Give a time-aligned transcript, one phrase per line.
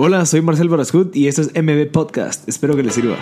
[0.00, 2.48] Hola, soy Marcel Barascut y esto es MB Podcast.
[2.48, 3.16] Espero que les sirva.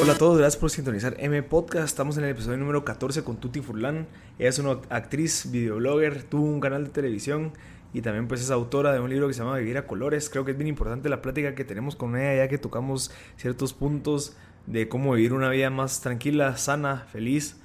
[0.00, 1.86] Hola a todos, gracias por sintonizar M Podcast.
[1.86, 4.06] Estamos en el episodio número 14 con Tuti Furlan.
[4.38, 7.50] Ella es una actriz, videoblogger, tuvo un canal de televisión
[7.92, 10.30] y también pues es autora de un libro que se llama Vivir a Colores.
[10.30, 13.72] Creo que es bien importante la plática que tenemos con ella ya que tocamos ciertos
[13.72, 14.36] puntos
[14.68, 17.56] de cómo vivir una vida más tranquila, sana, feliz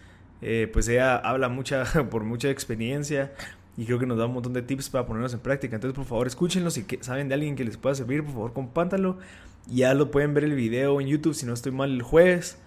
[0.41, 3.33] eh, pues ella habla mucha, por mucha experiencia
[3.77, 5.75] y creo que nos da un montón de tips para ponerlos en práctica.
[5.75, 9.17] Entonces, por favor, escúchenlos si saben de alguien que les pueda servir, por favor, compártanlo.
[9.67, 12.57] Ya lo pueden ver el video en YouTube, si no estoy mal, el jueves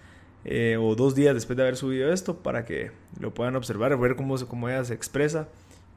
[0.45, 4.15] eh, o dos días después de haber subido esto para que lo puedan observar, ver
[4.15, 5.49] cómo, cómo ella se expresa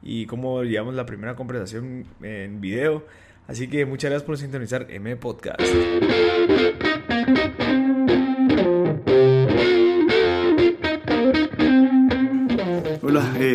[0.03, 3.03] y cómo llevamos la primera conversación en video.
[3.47, 5.61] Así que muchas gracias por sintonizar M Podcast.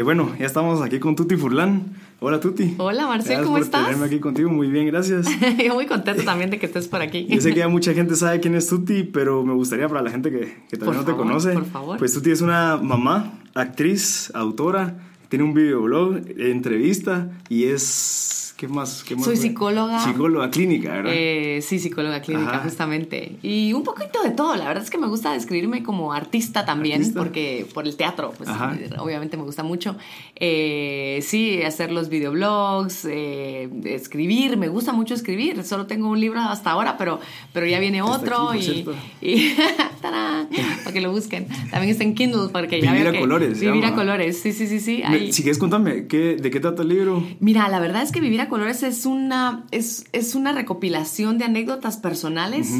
[0.02, 1.84] Eh, bueno, ya estamos aquí con Tuti Furlan.
[2.18, 2.74] Hola Tuti.
[2.78, 3.84] Hola Marcel, ¿cómo por estás?
[3.84, 5.26] tenerme aquí contigo, muy bien, gracias.
[5.64, 7.26] Yo muy contento también de que estés por aquí.
[7.28, 10.10] Yo sé que ya mucha gente sabe quién es Tuti, pero me gustaría para la
[10.10, 11.52] gente que, que no te conoce.
[11.52, 11.98] Por favor.
[11.98, 14.96] Pues Tuti es una mamá, actriz, autora,
[15.28, 19.02] tiene un videoblog, entrevista y es ¿Qué más?
[19.02, 19.98] ¿Qué más Soy psicóloga.
[20.04, 21.12] Psicóloga clínica, ¿verdad?
[21.12, 22.60] Eh, sí, psicóloga clínica, Ajá.
[22.62, 23.32] justamente.
[23.42, 24.54] Y un poquito de todo.
[24.54, 27.18] La verdad es que me gusta describirme como artista también, ¿Artista?
[27.18, 28.78] porque por el teatro, pues Ajá.
[29.00, 29.96] obviamente me gusta mucho.
[30.36, 35.64] Eh, sí, hacer los videoblogs, eh, escribir, me gusta mucho escribir.
[35.64, 37.18] Solo tengo un libro hasta ahora, pero,
[37.52, 38.86] pero ya viene otro aquí,
[39.20, 39.54] y, y
[40.00, 40.48] ¡tarán!
[40.84, 41.48] para que lo busquen.
[41.72, 44.52] También está en Kindle porque ya Vivir veo a que- colores, Vivir a colores, sí,
[44.52, 45.02] sí, sí, sí.
[45.10, 47.24] Me- si quieres, contame, ¿qué, ¿de qué trata el libro?
[47.40, 51.44] Mira, la verdad es que Vivir a Colores es una, es, es una recopilación de
[51.46, 52.70] anécdotas personales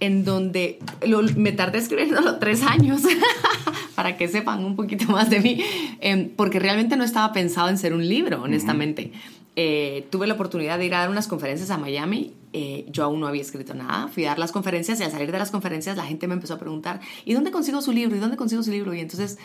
[0.00, 3.02] en donde lo- me tardé escribiéndolo tres años
[3.94, 5.62] para que sepan un poquito más de mí,
[6.00, 9.12] em, porque realmente no estaba pensado en ser un libro, honestamente.
[9.54, 12.32] Eh, tuve la oportunidad de ir a dar unas conferencias a Miami.
[12.52, 14.08] Eh, yo aún no había escrito nada.
[14.08, 16.54] Fui a dar las conferencias y al salir de las conferencias la gente me empezó
[16.54, 18.16] a preguntar, ¿y dónde consigo su libro?
[18.16, 18.94] ¿Y dónde consigo su libro?
[18.94, 19.38] Y entonces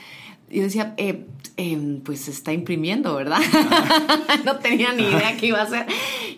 [0.49, 1.25] yo decía, eh,
[1.57, 3.39] em, pues se está imprimiendo, ¿verdad?
[4.45, 5.85] no tenía ni idea qué iba a hacer.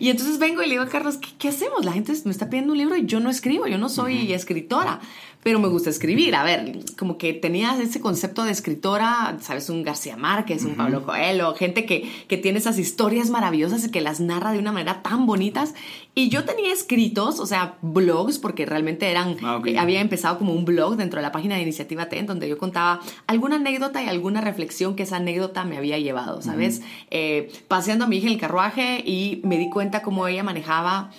[0.00, 1.84] Y entonces vengo y le digo a Carlos, ¿qué, qué hacemos?
[1.84, 5.00] La gente me está pidiendo un libro y yo no escribo, yo no soy escritora,
[5.42, 6.34] pero me gusta escribir.
[6.34, 9.70] A ver, como que tenía ese concepto de escritora, ¿sabes?
[9.70, 14.00] Un García Márquez, un Pablo Coelho, gente que, que tiene esas historias maravillosas y que
[14.00, 15.74] las narra de una manera tan bonitas.
[16.14, 20.52] Y yo tenía escritos, o sea, blogs, porque realmente eran, Ah, eh, había empezado como
[20.52, 24.02] un blog dentro de la página de Iniciativa T, en donde yo contaba alguna anécdota
[24.02, 26.82] y alguna reflexión que esa anécdota me había llevado, ¿sabes?
[27.10, 31.10] Eh, paseando a mi hija en el carruaje y me di cuenta cómo ella manejaba.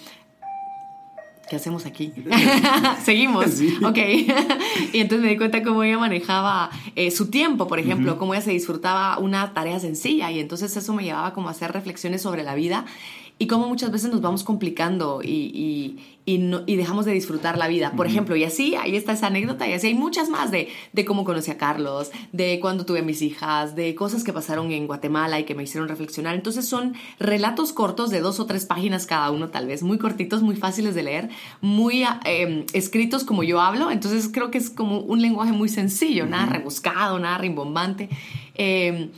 [1.49, 2.13] ¿Qué hacemos aquí?
[3.03, 3.45] Seguimos.
[3.47, 3.77] Sí.
[3.83, 3.97] Ok.
[4.93, 8.41] y entonces me di cuenta cómo ella manejaba eh, su tiempo, por ejemplo, cómo ella
[8.41, 10.31] se disfrutaba una tarea sencilla.
[10.31, 12.85] Y entonces eso me llevaba como a hacer reflexiones sobre la vida
[13.41, 17.57] y cómo muchas veces nos vamos complicando y, y- y no- y dejamos de disfrutar
[17.57, 17.93] la vida.
[17.97, 21.03] Por ejemplo, y así, ahí está esa anécdota, y así hay muchas más de, de
[21.05, 24.85] cómo conocí a Carlos, de cuando tuve a mis hijas, de cosas que pasaron en
[24.85, 26.35] Guatemala y que me hicieron reflexionar.
[26.35, 30.43] Entonces son relatos cortos de dos o tres páginas cada uno, tal vez, muy cortitos,
[30.43, 31.29] muy fáciles de leer,
[31.61, 33.89] muy eh, escritos como yo hablo.
[33.89, 38.07] Entonces creo que es como un lenguaje muy sencillo, nada rebuscado, nada rimbombante.
[38.53, 39.09] Eh,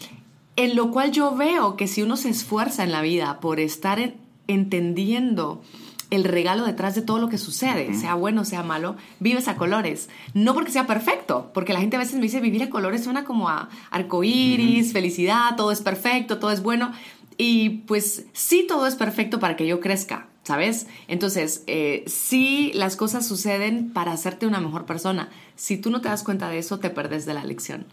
[0.56, 4.00] en lo cual yo veo que si uno se esfuerza en la vida por estar
[4.00, 4.16] en-
[4.48, 5.62] entendiendo
[6.10, 10.10] el regalo detrás de todo lo que sucede, sea bueno, sea malo, vives a colores.
[10.36, 13.24] No porque sea perfecto, porque la gente a veces me dice vivir a colores suena
[13.24, 16.92] como a arcoíris, felicidad, todo es perfecto, todo es bueno.
[17.38, 20.86] Y pues sí, todo es perfecto para que yo crezca, ¿sabes?
[21.08, 25.30] Entonces, eh, sí, las cosas suceden para hacerte una mejor persona.
[25.56, 27.86] Si tú no te das cuenta de eso, te perdes de la lección.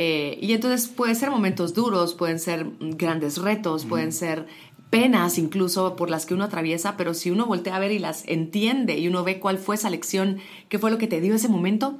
[0.00, 4.46] Eh, y entonces pueden ser momentos duros, pueden ser grandes retos, pueden ser
[4.90, 8.22] penas incluso por las que uno atraviesa, pero si uno voltea a ver y las
[8.28, 10.38] entiende y uno ve cuál fue esa lección,
[10.68, 11.98] qué fue lo que te dio ese momento,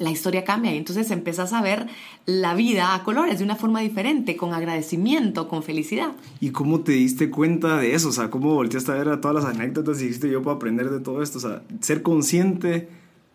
[0.00, 1.86] la historia cambia y entonces empezás a ver
[2.26, 6.10] la vida a colores de una forma diferente, con agradecimiento, con felicidad.
[6.40, 8.08] ¿Y cómo te diste cuenta de eso?
[8.08, 10.90] O sea, ¿cómo volteaste a ver a todas las anécdotas y dijiste yo puedo aprender
[10.90, 11.38] de todo esto?
[11.38, 12.88] O sea, ser consciente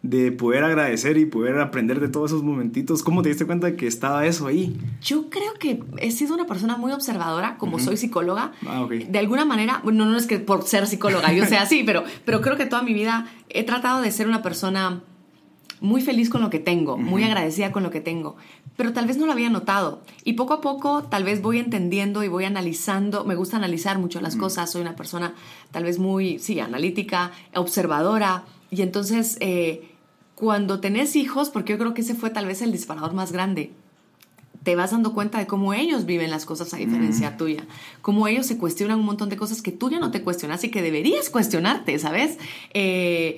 [0.09, 3.01] de poder agradecer y poder aprender de todos esos momentitos.
[3.01, 4.77] ¿Cómo te diste cuenta de que estaba eso ahí?
[5.01, 8.51] Yo creo que he sido una persona muy observadora, como soy psicóloga.
[8.67, 8.91] Ah, ok.
[8.91, 12.41] De alguna manera, bueno, no es que por ser psicóloga yo sea así, pero, pero
[12.41, 15.01] creo que toda mi vida he tratado de ser una persona
[15.81, 18.37] muy feliz con lo que tengo, muy agradecida con lo que tengo,
[18.77, 20.01] pero tal vez no lo había notado.
[20.23, 24.21] Y poco a poco tal vez voy entendiendo y voy analizando, me gusta analizar mucho
[24.21, 25.33] las cosas, soy una persona
[25.71, 29.94] tal vez muy, sí, analítica, observadora, y entonces eh,
[30.35, 33.71] cuando tenés hijos, porque yo creo que ese fue tal vez el disparador más grande,
[34.63, 37.65] te vas dando cuenta de cómo ellos viven las cosas a diferencia tuya,
[38.01, 40.71] cómo ellos se cuestionan un montón de cosas que tú ya no te cuestionas y
[40.71, 42.39] que deberías cuestionarte, ¿sabes?
[42.73, 43.37] Eh,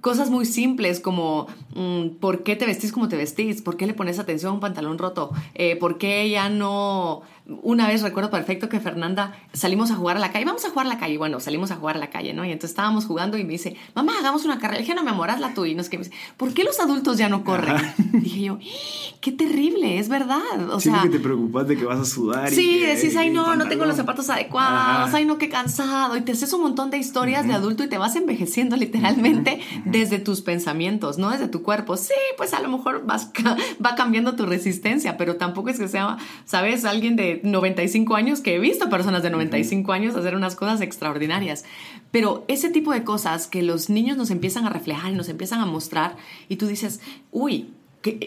[0.00, 3.94] cosas muy simples como mm, por qué te vestís como te vestís, por qué le
[3.94, 8.70] pones atención a un pantalón roto, eh, por qué ya no una vez recuerdo perfecto
[8.70, 11.40] que Fernanda salimos a jugar a la calle, vamos a jugar a la calle, bueno,
[11.40, 12.42] salimos a jugar a la calle, ¿no?
[12.44, 14.78] Y entonces estábamos jugando y me dice, mamá, hagamos una carrera.
[14.78, 15.66] Le dije, no, me amor, la tú.
[15.66, 17.76] Y no es que me dice, ¿por qué los adultos ya no corren?
[18.12, 18.58] Dije yo,
[19.20, 20.70] qué terrible, es verdad.
[20.70, 22.50] O sea, que te preocupas de que vas a sudar.
[22.50, 26.16] Sí, decís, ay, no, no tengo los zapatos adecuados, ay, no, qué cansado.
[26.16, 30.18] Y te haces un montón de historias de adulto y te vas envejeciendo literalmente desde
[30.18, 31.98] tus pensamientos, no desde tu cuerpo.
[31.98, 33.30] Sí, pues a lo mejor vas,
[33.84, 36.86] va cambiando tu resistencia, pero tampoco es que sea, ¿sabes?
[36.86, 41.64] Alguien de 95 años que he visto personas de 95 años hacer unas cosas extraordinarias.
[42.10, 45.60] Pero ese tipo de cosas que los niños nos empiezan a reflejar y nos empiezan
[45.60, 46.16] a mostrar
[46.48, 47.00] y tú dices,
[47.32, 47.70] uy,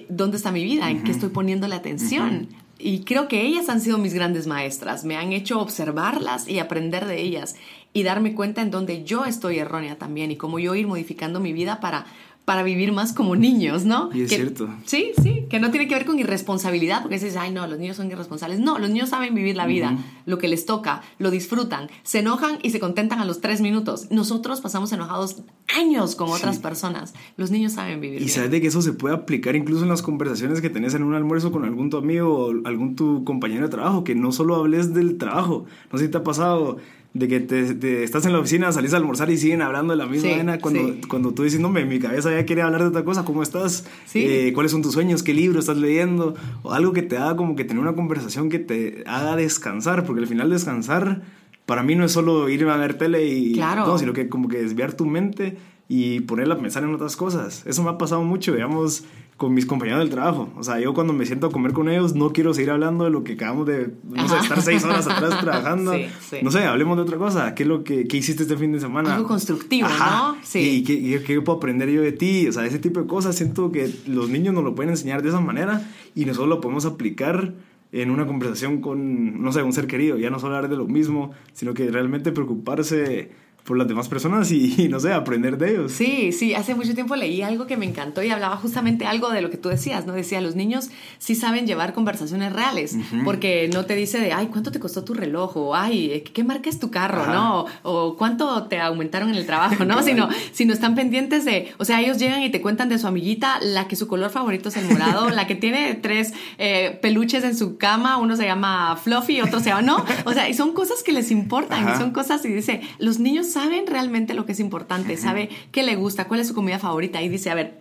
[0.10, 0.90] ¿dónde está mi vida?
[0.90, 2.50] ¿En qué estoy poniendo la atención?
[2.80, 5.04] Y creo que ellas han sido mis grandes maestras.
[5.04, 7.56] Me han hecho observarlas y aprender de ellas
[7.94, 11.54] y darme cuenta en dónde yo estoy errónea también y cómo yo ir modificando mi
[11.54, 12.06] vida para
[12.48, 14.10] para vivir más como niños, ¿no?
[14.14, 14.70] Y es cierto.
[14.86, 17.98] Sí, sí, que no tiene que ver con irresponsabilidad, porque dices, ay, no, los niños
[17.98, 18.62] son irresponsables.
[18.62, 22.58] No, los niños saben vivir la vida, lo que les toca, lo disfrutan, se enojan
[22.64, 24.08] y se contentan a los tres minutos.
[24.12, 25.42] Nosotros pasamos enojados
[25.78, 27.14] años con otras personas.
[27.36, 28.22] Los niños saben vivir.
[28.22, 31.04] Y sabes de que eso se puede aplicar incluso en las conversaciones que tenés en
[31.04, 34.56] un almuerzo con algún tu amigo o algún tu compañero de trabajo, que no solo
[34.56, 35.66] hables del trabajo.
[35.92, 36.78] No sé si te ha pasado
[37.18, 40.06] de que te, estás en la oficina, salís a almorzar y siguen hablando de la
[40.06, 43.42] misma cuando, cuando tú dices, no, mi cabeza ya quiere hablar de otra cosa, ¿cómo
[43.44, 43.86] estás?
[44.14, 45.24] Eh, ¿Cuáles son tus sueños?
[45.24, 46.36] ¿Qué libro estás leyendo?
[46.64, 50.22] O algo que te haga como que tener una conversación que te haga descansar, porque
[50.22, 51.24] al final descansar
[51.66, 53.98] para mí no es solo ir a ver tele y claro.
[53.98, 55.58] sino que como que desviar tu mente
[55.90, 57.64] y ponerla a pensar en otras cosas.
[57.66, 59.04] Eso me ha pasado mucho, digamos,
[59.38, 60.50] con mis compañeros del trabajo.
[60.58, 63.12] O sea, yo cuando me siento a comer con ellos no quiero seguir hablando de
[63.12, 65.94] lo que acabamos de, no sé, estar seis horas atrás trabajando.
[66.42, 67.54] No sé, hablemos de otra cosa.
[67.54, 69.16] ¿Qué es lo que qué hiciste este fin de semana?
[69.16, 70.38] Algo constructivo, ¿no?
[70.42, 70.78] Sí.
[70.78, 72.48] ¿Y qué, qué, puedo aprender yo de ti?
[72.48, 75.30] O sea, ese tipo de cosas siento que los niños nos lo pueden enseñar de
[75.30, 77.54] esa manera y nosotros lo podemos aplicar
[77.92, 80.18] en una conversación con, no sé, un ser querido.
[80.18, 83.30] Ya no solo hablar de lo mismo, sino que realmente preocuparse
[83.68, 85.92] por las demás personas y, no sé, aprender de ellos.
[85.92, 89.42] Sí, sí, hace mucho tiempo leí algo que me encantó y hablaba justamente algo de
[89.42, 90.14] lo que tú decías, ¿no?
[90.14, 94.72] Decía, los niños sí saben llevar conversaciones reales, porque no te dice de, ay, ¿cuánto
[94.72, 95.58] te costó tu reloj?
[95.58, 97.28] O, ay, ¿qué marca es tu carro?
[97.28, 97.66] ¿No?
[97.84, 99.84] O, ¿cuánto te aumentaron en el trabajo?
[99.84, 100.02] ¿No?
[100.08, 103.60] sino, sino están pendientes de, o sea, ellos llegan y te cuentan de su amiguita,
[103.62, 107.58] la que su color favorito es el morado, la que tiene tres eh, peluches en
[107.58, 110.06] su cama, uno se llama Fluffy, otro se llama, ¿no?
[110.24, 113.57] O sea, y son cosas que les importan, y son cosas, y dice, los niños
[113.58, 117.24] saben realmente lo que es importante, sabe qué le gusta, cuál es su comida favorita
[117.24, 117.80] y dice, a ver,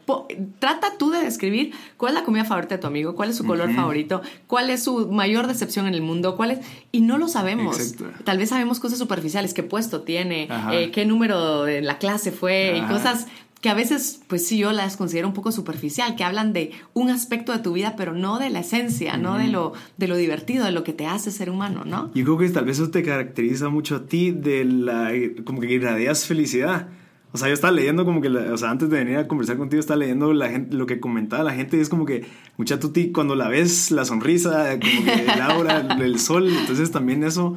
[0.58, 3.44] trata tú de describir cuál es la comida favorita de tu amigo, cuál es su
[3.44, 6.60] color favorito, cuál es su mayor decepción en el mundo, cuál es...
[6.92, 7.94] Y no lo sabemos.
[8.24, 12.78] Tal vez sabemos cosas superficiales, qué puesto tiene, eh, qué número en la clase fue
[12.78, 13.26] y cosas
[13.60, 17.10] que a veces, pues sí, yo las considero un poco superficial, que hablan de un
[17.10, 20.64] aspecto de tu vida, pero no de la esencia, no de lo, de lo divertido,
[20.64, 22.10] de lo que te hace ser humano, ¿no?
[22.14, 25.10] Yo creo que tal vez eso te caracteriza mucho a ti, de la,
[25.44, 26.88] como que irradias felicidad.
[27.32, 29.80] O sea, yo estaba leyendo como que, o sea, antes de venir a conversar contigo,
[29.80, 32.24] estaba leyendo la gente, lo que comentaba la gente, y es como que,
[32.56, 37.24] mucha tuti, cuando la ves, la sonrisa, como que el aura, el sol, entonces también
[37.24, 37.56] eso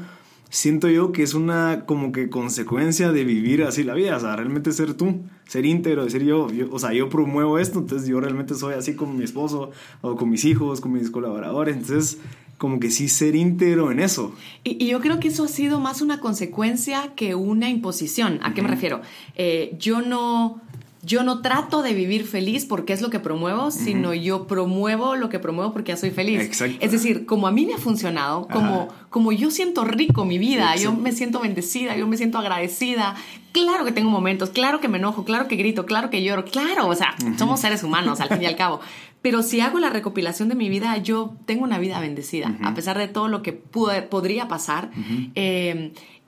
[0.50, 4.36] siento yo que es una como que consecuencia de vivir así la vida, o sea,
[4.36, 8.56] realmente ser tú, ser íntegro, decir yo, o sea, yo promuevo esto, entonces yo realmente
[8.56, 12.20] soy así con mi esposo o con mis hijos, con mis colaboradores, entonces
[12.58, 14.34] como que sí ser íntegro en eso.
[14.64, 18.40] Y, yo creo que eso ha sido más una consecuencia que una imposición.
[18.44, 19.02] ¿A qué me refiero?
[19.36, 20.62] Eh, yo no
[21.10, 25.30] yo no trato de vivir feliz porque es lo que promuevo, sino yo promuevo lo
[25.30, 26.40] que promuevo porque ya soy feliz.
[26.40, 26.78] Exacto.
[26.80, 30.76] Es decir, como a mí me ha funcionado, como, como yo siento rico mi vida,
[30.76, 33.16] yo me siento bendecida, yo me siento agradecida.
[33.54, 36.88] Claro que tengo momentos, claro que me enojo, claro que grito, claro que lloro, claro,
[36.88, 38.80] o sea, somos seres humanos al fin y al cabo.
[39.24, 43.00] Pero si hago la recopilación de mi vida, yo tengo una vida bendecida, a pesar
[43.00, 44.92] de todo lo que podría pasar.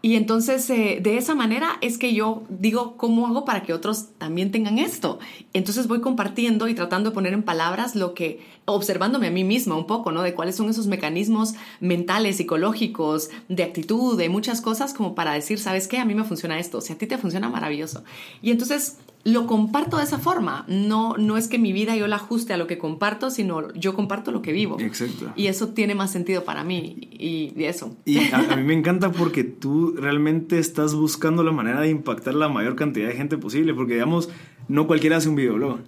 [0.03, 4.07] Y entonces, eh, de esa manera es que yo digo, ¿cómo hago para que otros
[4.17, 5.19] también tengan esto?
[5.53, 9.75] Entonces voy compartiendo y tratando de poner en palabras lo que, observándome a mí misma
[9.75, 10.23] un poco, ¿no?
[10.23, 15.59] De cuáles son esos mecanismos mentales, psicológicos, de actitud, de muchas cosas, como para decir,
[15.59, 15.99] ¿sabes qué?
[15.99, 18.03] A mí me funciona esto, si a ti te funciona, maravilloso.
[18.41, 20.65] Y entonces lo comparto de esa forma.
[20.67, 23.93] No, no es que mi vida yo la ajuste a lo que comparto, sino yo
[23.93, 24.77] comparto lo que vivo.
[24.79, 25.31] Exacto.
[25.35, 27.95] Y eso tiene más sentido para mí y, eso.
[28.05, 32.49] Y a, mí me encanta porque tú realmente estás buscando la manera de impactar la
[32.49, 34.29] mayor cantidad de gente posible, porque digamos,
[34.67, 35.79] no cualquiera hace un videoblog.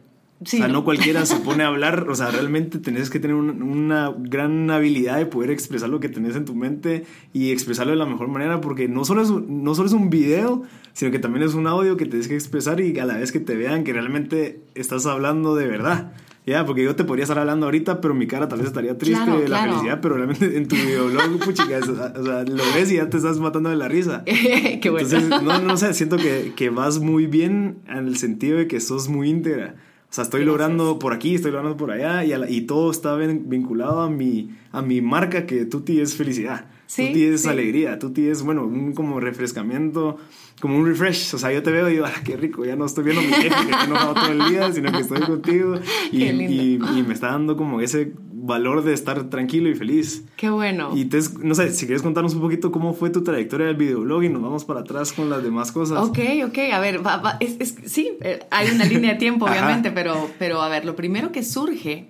[0.43, 4.13] O sea, no cualquiera se pone a hablar, o sea, realmente tenés que tener una
[4.17, 8.05] gran habilidad de poder expresar lo que tenés en tu mente y expresarlo de la
[8.05, 11.53] mejor manera, porque no solo es, no solo es un video, sino que también es
[11.53, 14.61] un audio que tienes que expresar y a la vez que te vean que realmente
[14.75, 16.13] estás hablando de verdad.
[16.45, 19.31] Ya, porque yo te podría estar hablando ahorita, pero mi cara tal vez estaría triste
[19.31, 23.09] de la felicidad, pero realmente en tu videoblog, puchica, o sea, lo ves y ya
[23.09, 24.23] te estás matando de la risa.
[24.81, 25.07] Qué bueno.
[25.07, 28.81] Entonces, no, no sé, siento que, que vas muy bien en el sentido de que
[28.81, 29.75] sos muy íntegra.
[30.13, 34.01] O sea, estoy logrando por aquí, estoy logrando por allá y, y todo está vinculado
[34.01, 36.67] a mi, a mi marca que Tuti es felicidad.
[36.85, 40.17] Sí, Tuti es alegría, Tuti es, bueno, un como refrescamiento
[40.63, 41.33] como un refresh.
[41.33, 43.25] O sea, yo te veo y digo, ah, qué rico, ya no estoy viendo a
[43.25, 45.75] mi jefe que estoy enojado todo el día, sino que estoy contigo.
[46.11, 50.25] Y, y, y, me está dando como ese valor de estar tranquilo y feliz.
[50.35, 50.91] Qué bueno.
[50.95, 54.23] Y entonces, no sé, si quieres contarnos un poquito cómo fue tu trayectoria del videoblog
[54.23, 55.97] y nos vamos para atrás con las demás cosas.
[55.99, 59.91] Ok, ok, a ver, va, es, es, sí, eh, hay una línea de tiempo, obviamente,
[59.91, 62.09] pero, pero a ver, lo primero que surge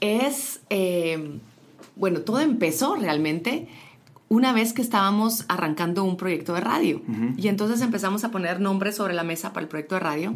[0.00, 1.38] es, eh,
[2.00, 3.68] bueno, todo empezó realmente
[4.28, 7.02] una vez que estábamos arrancando un proyecto de radio.
[7.36, 10.34] Y entonces empezamos a poner nombres sobre la mesa para el proyecto de radio.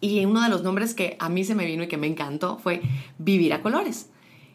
[0.00, 2.58] Y uno de los nombres que a mí se me vino y que me encantó
[2.58, 2.82] fue
[3.18, 4.10] Vivir a Colores.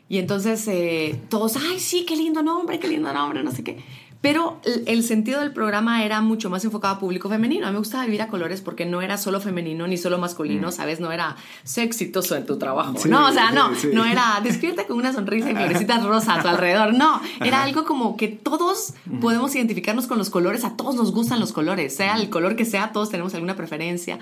[0.10, 3.78] Y entonces eh, todos, ay, sí, qué lindo nombre, qué lindo nombre, no sé qué.
[4.22, 7.66] Pero el, sentido del programa era mucho más enfocado a público femenino.
[7.66, 10.68] A mí me gustaba vivir a colores porque no era solo femenino ni solo masculino,
[10.68, 10.72] mm.
[10.74, 11.00] ¿sabes?
[11.00, 12.96] No era ser exitoso en tu trabajo.
[13.08, 16.48] no, o sea, no, no era despierta con una sonrisa y florecitas rosas a tu
[16.50, 16.94] alrededor.
[16.94, 21.40] No, era algo como que todos podemos identificarnos con los colores, a todos nos gustan
[21.40, 24.20] los colores, sea el color que sea, todos tenemos alguna preferencia.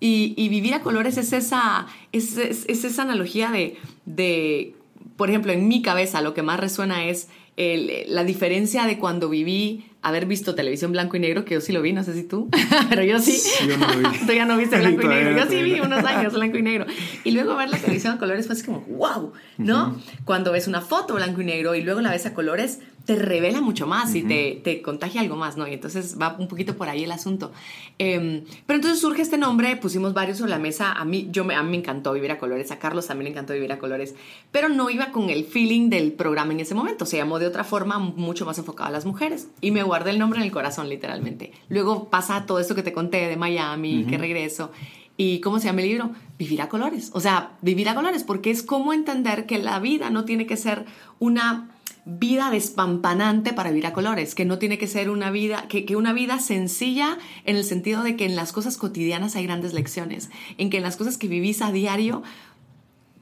[0.00, 4.74] Y, vivir a colores es esa, es, es, esa analogía de, de,
[5.16, 9.84] por ejemplo, en mi cabeza lo que más resuena es la diferencia de cuando viví
[10.06, 12.48] haber visto televisión blanco y negro, que yo sí lo vi, no sé si tú,
[12.88, 13.42] pero yo sí.
[13.66, 14.18] Yo no lo vi.
[14.26, 15.36] tú ya no viste blanco y negro.
[15.36, 16.86] Yo sí vi unos años blanco y negro.
[17.24, 20.00] Y luego ver la televisión a colores fue así como, wow, ¿no?
[20.24, 23.60] Cuando ves una foto blanco y negro y luego la ves a colores, te revela
[23.60, 25.66] mucho más y te, te, contagia algo más, ¿no?
[25.68, 27.52] Y entonces va un poquito por ahí el asunto.
[27.98, 30.92] Em, pero entonces surge este nombre, pusimos varios sobre la mesa.
[30.92, 33.30] A mí, yo me, a mí me encantó vivir a colores, a Carlos también le
[33.30, 34.16] encantó vivir a colores,
[34.50, 37.06] pero no iba con el feeling del programa en ese momento.
[37.06, 39.48] Se llamó de otra forma, mucho más enfocado a las mujeres.
[39.60, 41.52] Y me guardé el nombre en el corazón, literalmente.
[41.68, 44.72] Luego pasa todo esto que te conté de Miami, que regreso.
[45.16, 46.10] ¿Y cómo se llama el libro?
[46.38, 47.10] Vivir a colores.
[47.14, 50.56] O sea, vivir a colores, porque es como entender que la vida no tiene que
[50.56, 50.84] ser
[51.18, 51.70] una
[52.06, 55.96] vida despampanante para vivir a colores, que no tiene que ser una vida, que, que,
[55.96, 60.30] una vida sencilla en el sentido de que en las cosas cotidianas hay grandes lecciones,
[60.56, 62.22] en que en las cosas que vivís a diario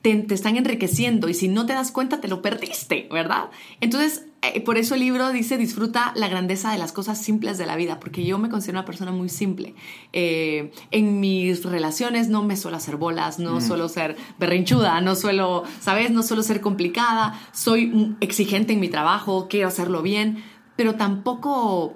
[0.05, 3.49] te, están enriqueciendo y si no te das cuenta te lo perdiste, ¿verdad?
[3.81, 4.27] Entonces,
[4.65, 8.01] por eso el libro dice disfruta la grandeza de las cosas simples de la vida,
[8.01, 9.75] porque yo me considero una persona muy simple.
[10.13, 13.61] Eh, en mis relaciones no me suelo hacer bolas, no mm.
[13.61, 16.11] suelo ser berrinchuda, no suelo, ¿sabes?
[16.11, 20.43] No suelo ser complicada, soy exigente en mi trabajo, quiero hacerlo bien,
[20.77, 21.95] pero tampoco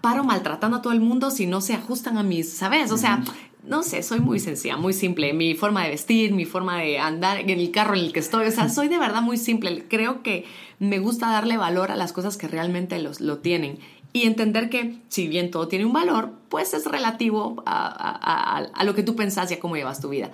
[0.00, 2.92] paro maltratando a todo el mundo si no se ajustan a mis, ¿sabes?
[2.92, 3.22] O sea,
[3.66, 5.32] no sé, soy muy sencilla, muy simple.
[5.32, 8.46] Mi forma de vestir, mi forma de andar en el carro en el que estoy,
[8.46, 9.86] o sea, soy de verdad muy simple.
[9.88, 10.44] Creo que
[10.78, 13.78] me gusta darle valor a las cosas que realmente los, lo tienen
[14.12, 19.02] y entender que si bien todo tiene un valor, pues es relativo a, lo que
[19.02, 20.30] tú pensás y a cómo llevas tu vida.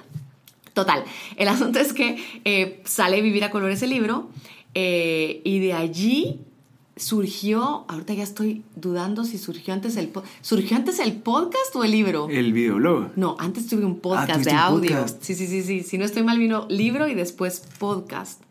[0.75, 1.03] Total,
[1.37, 4.29] el asunto es que eh, sale Vivir a Colores el libro
[4.75, 6.41] eh, y de allí
[7.01, 10.11] surgió, ahorita ya estoy dudando si surgió antes el
[10.43, 12.29] surgió antes el podcast o el libro.
[12.31, 13.11] El videoblog.
[13.17, 15.07] No, antes tuve un podcast ah, de audio.
[15.21, 15.83] Sí, sí, sí, sí.
[15.83, 18.43] Si no estoy mal vino libro y después podcast.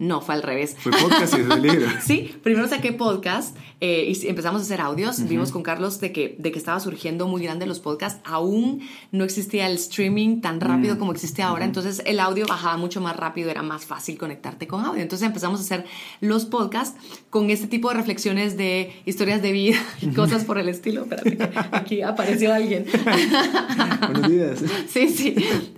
[0.00, 0.76] No, fue al revés.
[0.78, 1.86] Fue podcast y el libro.
[2.02, 5.28] sí, primero saqué podcast eh, y empezamos a hacer audios.
[5.28, 8.18] Vimos con Carlos de que, de que estaba surgiendo muy grande los podcasts.
[8.24, 8.80] Aún
[9.12, 10.98] no existía el streaming tan rápido mm.
[10.98, 11.66] como existe ahora.
[11.66, 15.02] Entonces el audio bajaba mucho más rápido, era más fácil conectarte con audio.
[15.02, 15.84] Entonces empezamos a hacer
[16.22, 20.70] los podcasts con este tipo de reflexiones de historias de vida y cosas por el
[20.70, 21.02] estilo.
[21.02, 21.38] Espérate,
[21.72, 22.86] aquí apareció alguien.
[24.00, 24.64] Buenos días.
[24.88, 25.34] Sí, sí.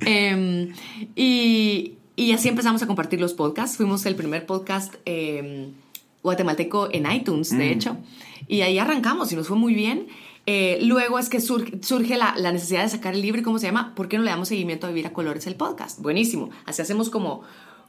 [0.07, 0.73] Em,
[1.17, 3.77] y y así empezamos a compartir los podcasts.
[3.77, 5.73] Fuimos el primer podcast em,
[6.23, 7.73] guatemalteco en iTunes, de mm.
[7.73, 7.97] hecho.
[8.49, 10.09] Y ahí arrancamos y nos fue muy bien.
[10.47, 13.95] Eh, luego es que surge, la, necesidad de sacar el libro y cómo se llama,
[13.95, 16.01] ¿por qué no le damos seguimiento a Vivir a Colores el podcast?
[16.01, 16.51] Buenísimo.
[16.67, 17.43] Así hacemos como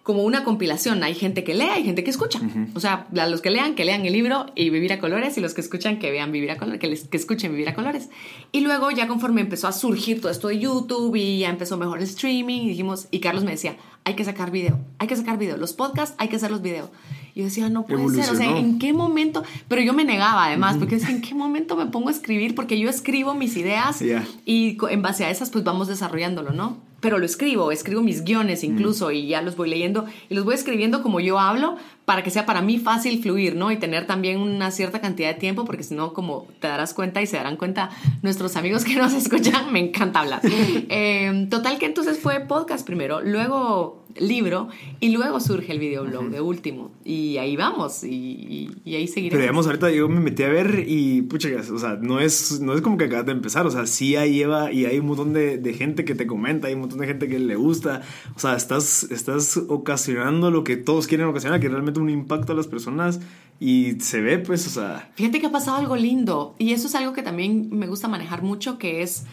[0.04, 1.02] como una compilación.
[1.02, 2.40] Hay gente que lee, hay gente que escucha.
[2.76, 5.54] O sea, los que lean, que lean el libro y Vivir a Colores, y los
[5.54, 8.10] que escuchan, que vean Vivir a Colores, que, les, que escuchen Vivir a Colores.
[8.52, 12.00] Y luego, ya conforme empezó a surgir todo esto de YouTube y ya empezó mejor
[12.00, 15.38] el streaming, y dijimos, y Carlos me decía, hay que sacar video, hay que sacar
[15.38, 15.58] video.
[15.58, 16.90] Los podcasts, hay que hacer los videos.
[17.22, 19.44] Y yo decía, no puede ser, o sea, ¿en qué momento?
[19.68, 22.54] Pero yo me negaba además, porque decía, ¿en qué momento me pongo a escribir?
[22.56, 24.02] Porque yo escribo mis ideas
[24.46, 26.78] y en base a esas, pues vamos desarrollándolo, ¿no?
[27.04, 30.56] pero lo escribo, escribo mis guiones incluso y ya los voy leyendo y los voy
[30.56, 31.76] escribiendo como yo hablo
[32.06, 33.72] para que sea para mí fácil fluir, ¿no?
[33.72, 37.22] Y tener también una cierta cantidad de tiempo, porque si no, como te darás cuenta
[37.22, 37.90] y se darán cuenta
[38.22, 40.42] nuestros amigos que nos escuchan, me encanta hablar.
[40.90, 46.42] Em, total que entonces fue podcast primero, luego libro y luego surge el videoblog de
[46.42, 46.92] último.
[47.04, 49.32] Y ahí vamos y, ahí seguiremos.
[49.32, 52.74] Pero digamos, ahorita yo me metí a ver y pucha, o sea, no es, no
[52.74, 55.34] es como que acabas de empezar, o sea, sí ahí lleva y hay un montón
[55.34, 58.02] de, de, gente que te comenta, hay un montón de gente que le gusta,
[58.36, 62.56] o sea, estás, estás ocasionando lo que todos quieren ocasionar, que realmente un impacto a
[62.56, 63.20] las personas
[63.60, 65.12] y se ve, pues, o sea...
[65.16, 68.42] Fíjate que ha pasado algo lindo y eso es algo que también me gusta manejar
[68.42, 69.26] mucho, que es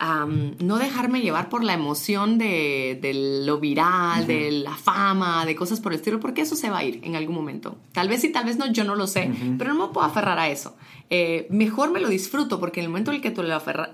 [0.00, 5.92] no dejarme llevar por la emoción de, lo viral, de la fama, de cosas por
[5.92, 7.76] el estilo, porque eso se va a ir en algún momento.
[7.92, 10.38] Tal vez sí, tal vez no, yo no lo sé, pero no me puedo aferrar
[10.38, 10.74] a eso.
[11.14, 13.42] Eh, mejor me lo disfruto, porque en el momento en el que, tú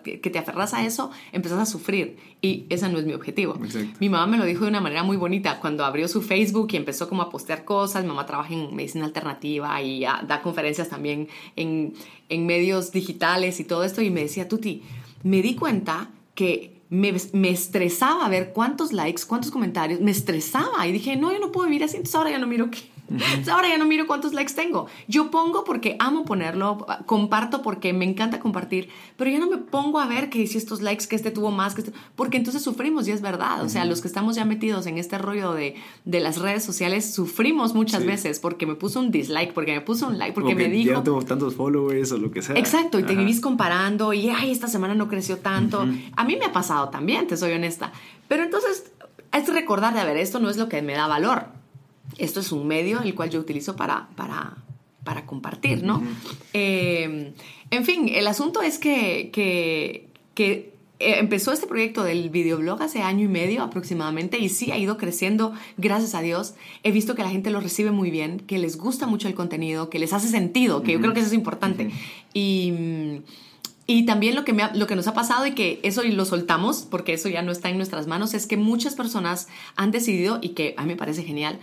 [0.04, 3.58] que te aferras a eso, empezás a sufrir y ese no es mi objetivo.
[3.98, 6.76] Mi mamá me lo dijo de una manera muy bonita cuando abrió su Facebook y
[6.76, 8.02] empezó como a postear cosas.
[8.02, 11.94] Mi mamá trabaja en medicina alternativa y da conferencias también en,
[12.28, 14.82] en medios digitales y todo esto y me decía, Tuti,
[15.22, 20.86] me di cuenta que me, me, estresaba ver cuántos likes, cuántos comentarios, me estresaba.
[20.86, 22.78] Y dije, no, yo no puedo vivir así, entonces ahora ya no miro qué,
[23.50, 24.86] Ahora ya no miro cuántos likes tengo.
[25.06, 29.98] Yo pongo porque amo ponerlo, comparto porque me encanta compartir, pero yo no me pongo
[29.98, 33.08] a ver que si estos likes, que este tuvo más, que este, porque entonces sufrimos
[33.08, 33.62] y es verdad.
[33.62, 35.74] O sea, los que estamos ya metidos en este rollo de,
[36.04, 40.08] de las redes sociales, sufrimos muchas veces porque me puso un dislike, porque me puso
[40.08, 40.92] un like, porque me dijo...
[40.92, 42.56] Ya tengo tantos followers o lo que sea.
[42.56, 45.86] Exacto, y te vivís comparando y, ay, esta semana no creció tanto.
[46.16, 47.92] A mí me ha pasado también, te soy honesta.
[48.28, 48.92] Pero entonces
[49.32, 51.57] es recordar de, a ver, esto no es lo que me da valor
[52.16, 54.56] esto es un medio el cual yo utilizo para, para,
[55.04, 56.02] para compartir, ¿no?
[56.52, 57.32] Em,
[57.70, 63.02] en fin, el asunto es que, que, que eh, empezó este proyecto del videoblog hace
[63.02, 66.54] año y medio aproximadamente y sí ha ido creciendo, gracias a Dios.
[66.82, 69.90] He visto que la gente lo recibe muy bien, que les gusta mucho el contenido,
[69.90, 71.90] que les hace sentido, que yo creo que eso es importante.
[72.34, 73.22] Y...
[73.90, 76.26] Y también lo que, me lo que nos ha pasado y que eso y lo
[76.26, 80.40] soltamos, porque eso ya no está en nuestras manos, es que muchas personas han decidido,
[80.42, 81.58] y que a mí me parece genial,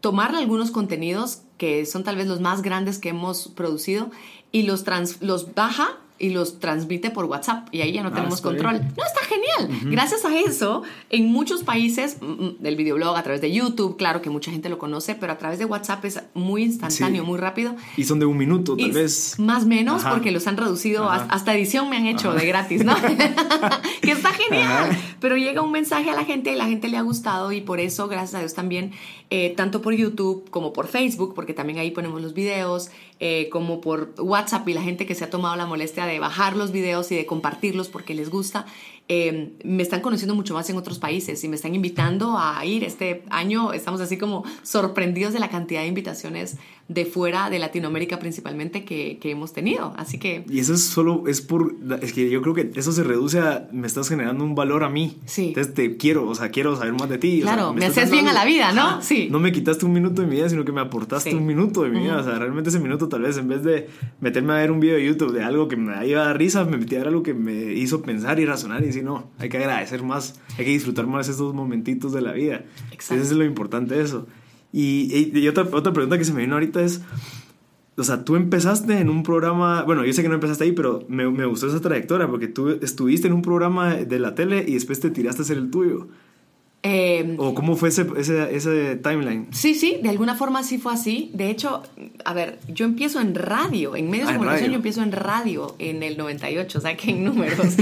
[0.00, 4.10] tomar algunos contenidos que son tal vez los más grandes que hemos producido
[4.52, 8.14] y los, trans, los baja y los transmite por WhatsApp y ahí ya no ah,
[8.14, 8.80] tenemos control.
[8.96, 9.80] No, está genial.
[9.90, 14.20] Gracias a eso, en muchos países, mm, mm, del videoblog, a través de YouTube, claro
[14.20, 17.74] que mucha gente lo conoce, pero a través de WhatsApp es muy instantáneo, muy rápido.
[17.96, 19.38] Y son de un minuto, tal vez.
[19.38, 22.94] Más menos, porque los han reducido, hasta edición me han hecho de gratis, ¿no?
[24.02, 24.96] que está genial.
[25.20, 27.80] Pero llega un mensaje a la gente y la gente le ha gustado y por
[27.80, 28.92] eso, gracias a Dios también,
[29.30, 33.80] eh, tanto por YouTube como por Facebook, porque también ahí ponemos los videos, eh, como
[33.80, 37.12] por WhatsApp y la gente que se ha tomado la molestia de bajar los videos
[37.12, 38.66] y de compartirlos porque les gusta,
[39.12, 42.84] eh, me están conociendo mucho más en otros países y me están invitando a ir.
[42.84, 48.18] Este año estamos así como sorprendidos de la cantidad de invitaciones de fuera de Latinoamérica
[48.20, 49.94] principalmente que, que, hemos tenido.
[49.96, 50.44] Así que...
[50.48, 53.68] Y eso es solo, es por, es que yo creo que eso se reduce a,
[53.72, 55.16] me estás generando un valor a mí.
[55.24, 55.48] Sí.
[55.48, 57.40] Entonces te quiero, o sea, quiero saber más de ti.
[57.42, 59.02] Claro, me, haces bien a la vida, ¿no?
[59.02, 59.28] sí.
[59.28, 61.90] No me quitaste un minuto de mi vida, sino que me aportaste un minuto de
[61.90, 62.18] mi vida.
[62.18, 63.88] O sea, realmente ese minuto tal vez en vez de
[64.20, 66.64] meterme a ver un video de YouTube de algo que me iba a dar risa,
[66.64, 69.48] me metí a ver algo que me hizo pensar y razonar y decir, no, hay
[69.48, 72.64] que agradecer más, hay que disfrutar más estos momentitos de la vida.
[72.92, 73.22] Exacto.
[73.22, 74.26] Eso es lo importante de eso.
[74.72, 77.02] Y, otra, otra pregunta que se me vino ahorita es,
[77.96, 81.04] o sea, tú empezaste en un programa, bueno, yo sé que no empezaste ahí, pero
[81.08, 84.74] me, me, gustó esa trayectoria porque tú estuviste en un programa de la tele y
[84.74, 86.08] después te tiraste a hacer el tuyo.
[86.82, 89.48] Eh, ¿O cómo fue ese, ese, ese, timeline?
[89.52, 91.30] Sí, sí, de alguna forma sí fue así.
[91.34, 91.82] De hecho,
[92.24, 95.74] a ver, yo empiezo en radio, en medios de ah, comunicación yo empiezo en radio
[95.78, 97.58] en el 98, o sea que en números.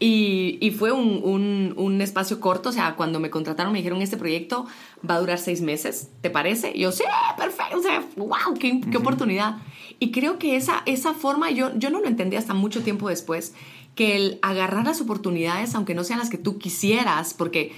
[0.00, 4.00] y, y, fue un, un, un, espacio corto, o sea, cuando me contrataron me dijeron,
[4.00, 4.66] este proyecto
[5.08, 6.72] va a durar seis meses, ¿te parece?
[6.74, 7.04] Y yo, sí,
[7.36, 9.58] perfecto, o sea, wow, qué, qué oportunidad.
[9.98, 13.54] Y creo que esa, esa forma, yo, yo no lo entendí hasta mucho tiempo después,
[13.96, 17.72] que el agarrar las oportunidades, aunque no sean las que tú quisieras, porque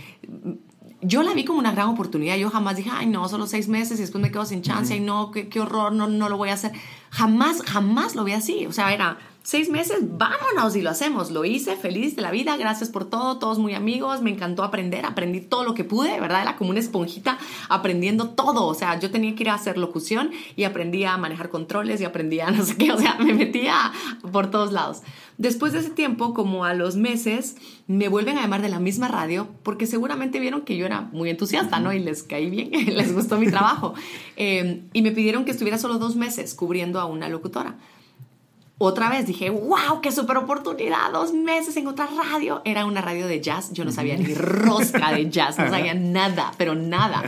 [1.00, 2.36] yo la vi como una gran oportunidad.
[2.36, 5.00] Yo jamás dije, ay, no, solo seis meses y después me quedo sin chance, y
[5.00, 6.72] no, qué, qué, horror, no, no lo voy a hacer.
[7.10, 8.66] Jamás, jamás lo vi así.
[8.66, 9.16] O sea, era
[9.48, 11.30] seis meses, vámonos y lo hacemos.
[11.30, 15.06] Lo hice, feliz de la vida, gracias por todo, todos muy amigos, me encantó aprender,
[15.06, 16.42] aprendí todo lo que pude, ¿verdad?
[16.42, 17.38] Era como una esponjita
[17.70, 18.66] aprendiendo todo.
[18.66, 22.04] O sea, yo tenía que ir a hacer locución y aprendí a manejar controles y
[22.04, 23.90] aprendí a no sé qué, o sea, me metía
[24.32, 25.00] por todos lados.
[25.38, 27.56] Después de ese tiempo, como a los meses,
[27.86, 31.30] me vuelven a llamar de la misma radio porque seguramente vieron que yo era muy
[31.30, 31.94] entusiasta, ¿no?
[31.94, 33.94] Y les caí bien, les gustó mi trabajo.
[34.36, 37.78] Eh, y me pidieron que estuviera solo dos meses cubriendo a una locutora.
[38.78, 42.62] Otra vez dije, wow, qué super oportunidad, dos meses en otra radio.
[42.64, 46.52] Era una radio de jazz, yo no sabía ni rosca de jazz, no sabía nada,
[46.56, 47.22] pero nada.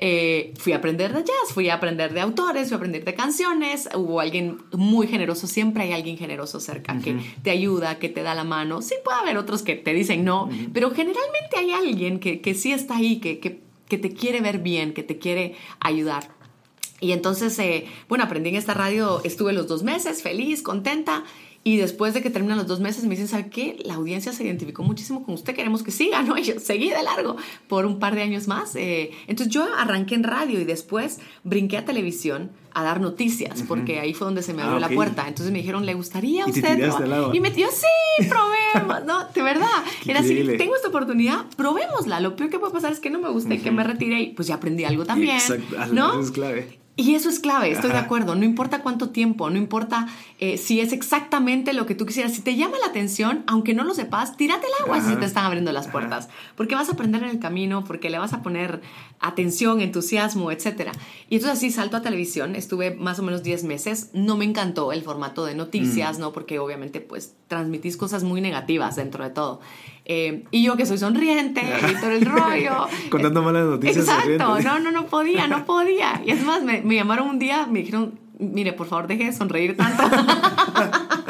[0.00, 3.14] Eh, fui a aprender de jazz, fui a aprender de autores, fui a aprender de
[3.14, 3.88] canciones.
[3.94, 8.34] Hubo alguien muy generoso, siempre hay alguien generoso cerca que te ayuda, que te da
[8.34, 8.80] la mano.
[8.80, 12.72] Sí puede haber otros que te dicen no, pero generalmente hay alguien que, que sí
[12.72, 16.37] está ahí, que, que, que te quiere ver bien, que te quiere ayudar.
[17.00, 21.24] Y entonces, eh, bueno, aprendí en esta radio, estuve los dos meses, feliz, contenta.
[21.64, 23.76] Y después de que terminan los dos meses me dicen, ¿sabe qué?
[23.84, 26.38] La audiencia se identificó muchísimo con usted, queremos que siga, ¿no?
[26.38, 28.74] Y yo seguí de largo por un par de años más.
[28.76, 29.10] Eh.
[29.26, 34.14] entonces yo arranqué en radio y después brinqué a televisión a dar noticias, porque ahí
[34.14, 35.26] fue donde se me abrió ah, la puerta.
[35.26, 36.78] Entonces me dijeron, ¿le gustaría a usted?
[37.32, 39.24] Y me dio, sí, probemos, ¿no?
[39.34, 39.66] De verdad.
[40.06, 42.20] Era así, tengo esta oportunidad, probémosla.
[42.20, 44.46] Lo peor que puede pasar es que no me guste, que me retire y pues
[44.48, 45.36] ya aprendí algo también.
[45.36, 46.20] Exacto, ¿no?
[46.20, 46.78] es clave.
[47.00, 48.34] Y eso es clave, estoy de acuerdo.
[48.34, 50.08] No importa cuánto tiempo, no importa
[50.40, 52.34] eh, si es exactamente lo que tú quisieras.
[52.34, 55.44] Si te llama la atención, aunque no lo sepas, tírate el agua si te están
[55.44, 56.28] abriendo las puertas.
[56.56, 58.82] Porque vas a aprender en el camino, porque le vas a poner
[59.20, 60.90] atención, entusiasmo, etc.
[61.28, 62.56] Y entonces así salto a televisión.
[62.56, 64.10] Estuve más o menos 10 meses.
[64.12, 66.20] No me encantó el formato de noticias, mm.
[66.20, 66.32] ¿no?
[66.32, 69.60] Porque obviamente pues transmitís cosas muy negativas dentro de todo.
[70.10, 72.86] Eh, y yo que soy sonriente, y todo el rollo.
[73.10, 74.08] Contando malas noticias.
[74.08, 76.22] Exacto, no, no, no podía, no podía.
[76.24, 79.32] Y es más, me, me llamaron un día, me dijeron, mire, por favor, deje de
[79.34, 80.02] sonreír tanto.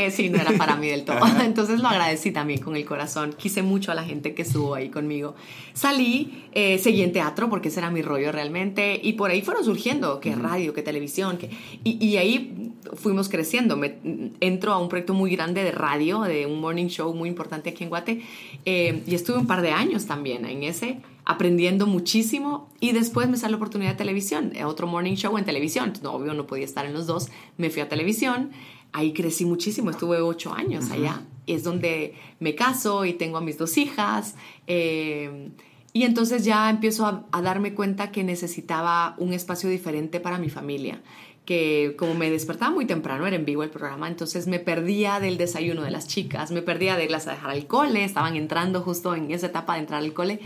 [0.00, 1.18] Eh, sí, no era para mí del todo.
[1.44, 3.34] Entonces lo agradecí también con el corazón.
[3.36, 5.34] Quise mucho a la gente que estuvo ahí conmigo.
[5.74, 8.98] Salí, eh, seguí en teatro porque ese era mi rollo realmente.
[9.02, 11.36] Y por ahí fueron surgiendo, que radio, que televisión.
[11.36, 11.50] Que,
[11.84, 13.76] y, y, ahí fuimos creciendo.
[13.76, 13.96] Me,
[14.40, 17.84] entro a un proyecto muy grande de radio, de un morning show muy importante aquí
[17.84, 18.22] en Guate.
[18.64, 23.36] Eh, y estuve un par de años también en ese aprendiendo muchísimo y después me
[23.36, 25.92] sale la oportunidad de televisión, otro morning show en televisión.
[26.02, 27.28] No, obvio, no podía estar en los dos.
[27.56, 28.50] Me fui a televisión
[28.92, 31.22] ahí crecí muchísimo, estuve ocho años allá.
[31.46, 34.36] Es donde me caso y tengo a mis dos hijas.
[34.66, 35.50] Eh,
[35.92, 41.00] y entonces ya empiezo a, darme cuenta que necesitaba un espacio diferente para mi familia.
[41.44, 45.36] Que como me despertaba muy temprano, era en vivo el programa, entonces me perdía del
[45.36, 49.16] desayuno de las chicas, me perdía de irlas a dejar al cole, estaban entrando justo
[49.16, 50.38] en esa etapa de entrar al cole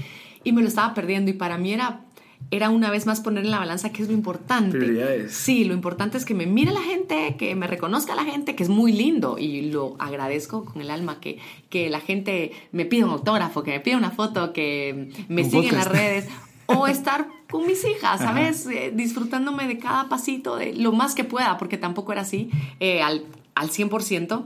[0.45, 1.31] y me lo estaba perdiendo.
[1.31, 2.04] Y para mí era
[2.51, 4.77] era una vez más poner en la balanza qué es lo importante.
[4.77, 5.33] Prioridades.
[5.33, 8.63] Sí, lo importante es que me mire la gente, que me reconozca la gente, que
[8.63, 13.07] es muy lindo y lo agradezco con el alma, que, que la gente me pida
[13.07, 16.29] un autógrafo, que me pida una foto, que me siga en las redes
[16.67, 18.67] o estar con mis hijas, ¿sabes?
[18.67, 23.03] Eh, disfrutándome de cada pasito, de lo más que pueda, porque tampoco era así eh,
[23.03, 24.45] al, al 100%.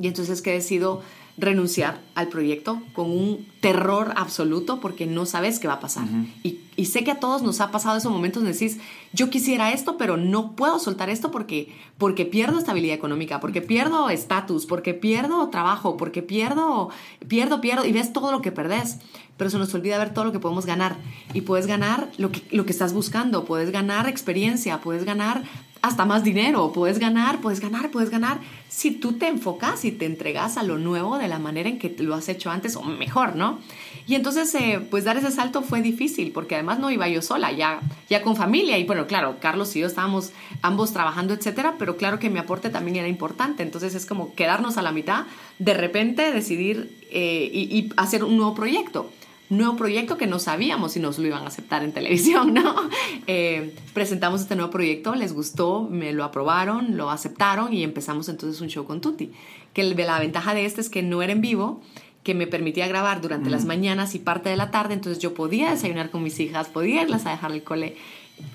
[0.00, 1.02] Y entonces que decido
[1.38, 6.04] renunciar al proyecto con un terror absoluto porque no sabes qué va a pasar.
[6.42, 8.78] y, y, sé que a todos nos ha pasado esos momentos donde decís,
[9.12, 14.10] yo quisiera esto, pero no puedo soltar esto porque, porque pierdo estabilidad económica, porque pierdo
[14.10, 16.90] estatus, porque pierdo trabajo, porque pierdo,
[17.28, 18.98] pierdo, pierdo, y ves todo lo que perdés.
[19.36, 20.96] Pero se nos olvida ver todo lo que podemos ganar.
[21.32, 25.44] Y puedes ganar lo que, lo que estás buscando, puedes ganar experiencia, puedes ganar
[25.82, 28.38] hasta más dinero, puedes ganar, puedes ganar, puedes ganar,
[28.68, 31.94] si tú te enfocas y te entregas a lo nuevo de la manera en que
[31.98, 33.58] lo has hecho antes o mejor, ¿no?
[34.06, 37.52] Y entonces, eh, pues dar ese salto fue difícil, porque además no iba yo sola,
[37.52, 41.96] ya, ya con familia, y bueno, claro, Carlos y yo estábamos ambos trabajando, etcétera, pero
[41.96, 45.26] claro que mi aporte también era importante, entonces es como quedarnos a la mitad,
[45.58, 49.10] de repente decidir eh, y hacer un nuevo proyecto
[49.50, 52.74] nuevo proyecto que no sabíamos si nos lo iban a aceptar en televisión, ¿no?
[53.30, 58.60] Eh, presentamos este nuevo proyecto, les gustó, me lo aprobaron, lo aceptaron y empezamos entonces
[58.62, 59.32] un show con Tuti.
[59.74, 61.82] Que la ventaja de este es que no era en vivo,
[62.22, 65.70] que me permitía grabar durante las mañanas y parte de la tarde, entonces yo podía
[65.70, 67.96] desayunar con mis hijas, podía irlas a dejar el cole,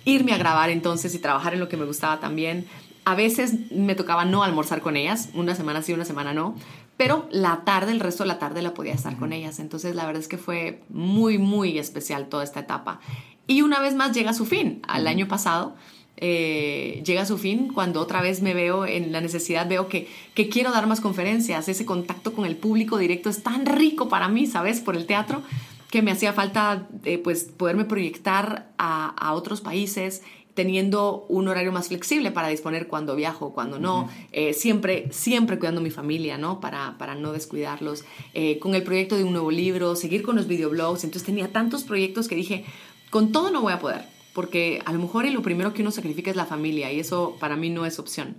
[0.05, 2.65] irme a grabar entonces y trabajar en lo que me gustaba también.
[3.05, 6.55] A veces me tocaba no almorzar con ellas, una semana sí, una semana no,
[6.97, 9.59] pero la tarde, el resto de la tarde la podía estar con ellas.
[9.59, 12.99] Entonces la verdad es que fue muy, muy especial toda esta etapa.
[13.47, 14.81] Y una vez más llega a su fin.
[14.87, 15.75] Al año pasado
[16.17, 20.07] eh, llega a su fin cuando otra vez me veo en la necesidad, veo que,
[20.35, 21.67] que quiero dar más conferencias.
[21.67, 24.79] Ese contacto con el público directo es tan rico para mí, ¿sabes?
[24.79, 25.41] Por el teatro
[25.89, 30.23] que me hacía falta eh, pues poderme proyectar a, a otros países
[30.53, 35.81] teniendo un horario más flexible para disponer cuando viajo, cuando no, eh, siempre, siempre cuidando
[35.81, 36.59] a mi familia, ¿no?
[36.59, 40.47] Para, para no descuidarlos, eh, con el proyecto de un nuevo libro, seguir con los
[40.47, 42.65] videoblogs, entonces tenía tantos proyectos que dije,
[43.09, 46.29] con todo no voy a poder, porque a lo mejor lo primero que uno sacrifica
[46.29, 48.35] es la familia y eso para mí no es opción.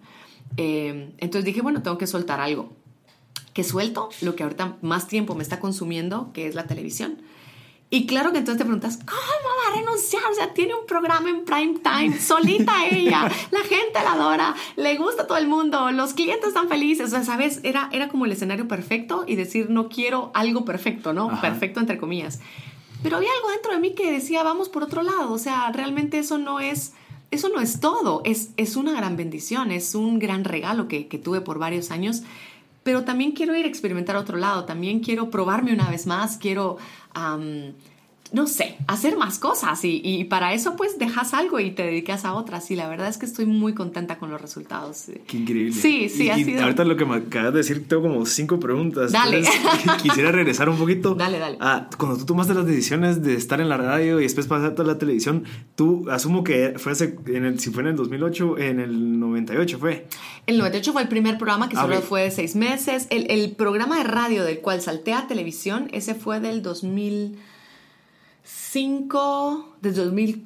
[0.57, 2.72] Eh, entonces dije, bueno, tengo que soltar algo.
[3.55, 4.09] que suelto?
[4.20, 7.18] Lo que ahorita más tiempo me está consumiendo, que es la televisión
[7.94, 10.24] Y claro que entonces te preguntas, ¿cómo va a renunciar?
[10.28, 14.96] O sea, tiene un programa en prime time, solita ella, la gente la adora, le
[14.96, 17.07] gusta a todo el mundo, los clientes están felices.
[17.07, 17.61] O sea, ¿sabes?
[17.62, 21.40] Era, era como el escenario perfecto y decir, no quiero algo perfecto, ¿no?
[21.40, 22.40] Perfecto entre comillas.
[23.04, 25.33] Pero había algo dentro de mí que decía, vamos por otro lado.
[25.33, 26.94] O sea, realmente eso no es,
[27.30, 28.22] eso no es todo.
[28.24, 32.24] Es, es una gran bendición, es un gran regalo que, que tuve por varios años
[32.85, 36.37] pero también quiero ir a experimentar a otro lado, también quiero probarme una vez más,
[36.37, 36.76] quiero
[37.14, 37.74] um,
[38.32, 42.34] no sé, hacer más cosas y, para eso pues dejas algo y te dedicas a
[42.34, 45.04] otras y la verdad es que estoy muy contenta con los resultados.
[45.26, 45.72] Qué increíble.
[45.72, 46.62] Sí, sí, ha sido.
[46.62, 49.12] Ahorita lo que me acabas de decir, tengo como cinco preguntas.
[49.12, 49.44] Dale.
[50.02, 51.14] quisiera regresar un poquito.
[51.14, 51.58] Dale, dale.
[51.96, 54.98] Cuando tú tomaste las decisiones de estar en la radio y después pasarte a la
[54.98, 55.44] televisión,
[55.76, 56.94] tú asumo que fue
[57.26, 60.06] en el, si fue en el 2008, en el 98 fue.
[60.46, 63.06] El 98 fue el primer programa que ah, solo fue de seis meses.
[63.10, 67.38] El, el programa de radio del cual salté a televisión, ese fue del 2000
[68.74, 70.44] 5, desde 2000,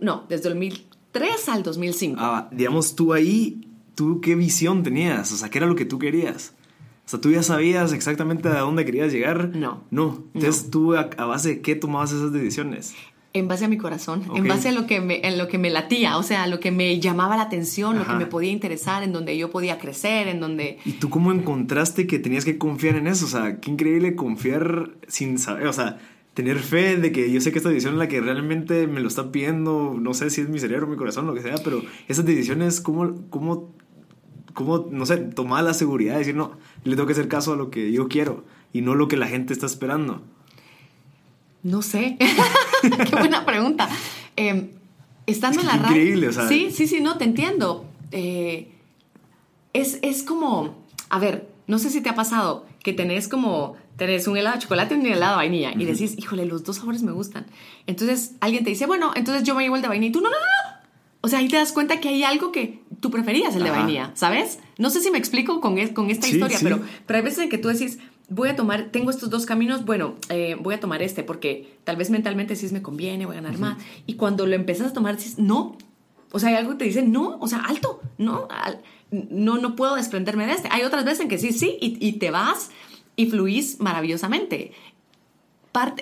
[0.00, 2.16] no, desde 2003 al 2005.
[2.20, 3.60] Ah, digamos, tú ahí,
[3.94, 5.30] ¿tú qué visión tenías?
[5.30, 6.54] O sea, ¿qué era lo que tú querías?
[7.06, 9.54] O sea, ¿tú ya sabías exactamente a dónde querías llegar?
[9.54, 9.84] No.
[9.92, 10.24] No.
[10.34, 12.96] Entonces, ¿tú a, base de qué tomabas esas decisiones?
[13.32, 15.70] En base a mi corazón, en base a lo que me, en lo que me
[15.70, 19.12] latía, o sea, lo que me llamaba la atención, lo que me podía interesar, en
[19.12, 20.78] donde yo podía crecer, en donde...
[20.84, 23.26] ¿Y tú cómo encontraste que tenías que confiar en eso?
[23.26, 25.98] O sea, qué increíble confiar sin saber, o sea,
[26.38, 29.08] tener fe de que yo sé que esta decisión es la que realmente me lo
[29.08, 32.24] está pidiendo, no sé si es mi cerebro, mi corazón, lo que sea, pero esas
[32.24, 33.74] decisiones, ¿cómo, cómo,
[34.54, 36.52] cómo no sé, tomar la seguridad de decir, no,
[36.84, 39.26] le tengo que hacer caso a lo que yo quiero y no lo que la
[39.26, 40.22] gente está esperando?
[41.64, 42.16] No sé.
[42.82, 43.88] Qué buena pregunta.
[44.36, 44.70] Eh,
[45.26, 45.88] estando en la radio.
[45.88, 46.46] Increíble, o sea.
[46.46, 47.84] Sí, sí, sí, no, te entiendo.
[48.12, 48.70] Eh,
[49.72, 54.26] es, es como, a ver, no sé si te ha pasado que tenés como tenés
[54.26, 57.02] un helado de chocolate y un helado de vainilla y decís, híjole, los dos sabores
[57.02, 57.46] me gustan.
[57.86, 60.30] Entonces alguien te dice, bueno, entonces yo me llevo el de vainilla y tú, no,
[60.30, 60.78] no, no.
[61.20, 64.12] O sea, ahí te das cuenta que hay algo que tú preferías el de vainilla,
[64.14, 64.60] ¿sabes?
[64.78, 67.58] No sé si me explico con, con esta historia, Pero, pero hay veces en que
[67.58, 71.24] tú decís, voy a tomar, tengo estos dos caminos, bueno, eh, voy a tomar este
[71.24, 73.78] porque tal vez mentalmente sí me conviene, voy a ganar más.
[74.06, 75.76] Y cuando lo empiezas a tomar, dices, no.
[76.30, 78.46] O sea, hay algo que te dice, no, o sea, alto, no,
[79.10, 80.68] no, no puedo desprenderme de este.
[80.70, 82.70] Hay otras veces en que sí, sí, y, te vas
[83.16, 84.72] y fluís maravillosamente.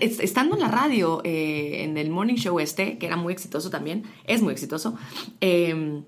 [0.01, 4.05] estando en la radio, eh, en el morning show este, que era muy exitoso también,
[4.25, 4.97] es muy exitoso,
[5.41, 6.03] em,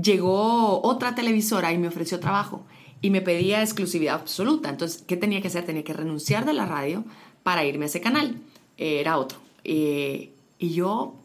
[0.00, 2.64] llegó otra televisora y me ofreció trabajo
[3.02, 4.68] y me pedía exclusividad absoluta.
[4.68, 5.64] Entonces, ¿qué tenía que hacer?
[5.64, 7.04] Tenía que renunciar de la radio
[7.42, 8.36] para irme a ese canal.
[8.76, 9.38] era otro.
[9.62, 11.19] Eh, y yo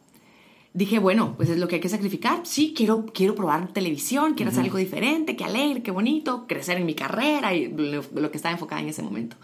[0.76, 2.42] dije, bueno, pues es lo que hay que sacrificar.
[2.44, 6.86] Sí, quiero, quiero probar televisión, quiero hacer algo diferente, qué alegre, qué bonito, crecer en
[6.86, 9.38] mi carrera y lo, que estaba enfocada en ese momento.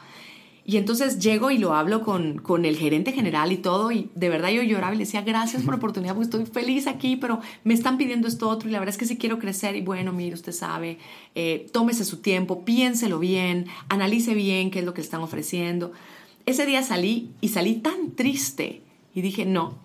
[0.65, 4.29] Y entonces llego y lo hablo con, con, el gerente general y todo, y de
[4.29, 7.39] verdad yo lloraba y le decía, gracias por la oportunidad, porque estoy feliz aquí, pero
[7.63, 10.13] me están pidiendo esto otro, y la verdad es que sí quiero crecer, y bueno,
[10.13, 10.99] mire, usted sabe,
[11.33, 15.93] eh, tómese su tiempo, piénselo bien, analice bien qué es lo que le están ofreciendo.
[16.45, 18.83] Ese día salí y salí tan triste,
[19.15, 19.79] y dije, no,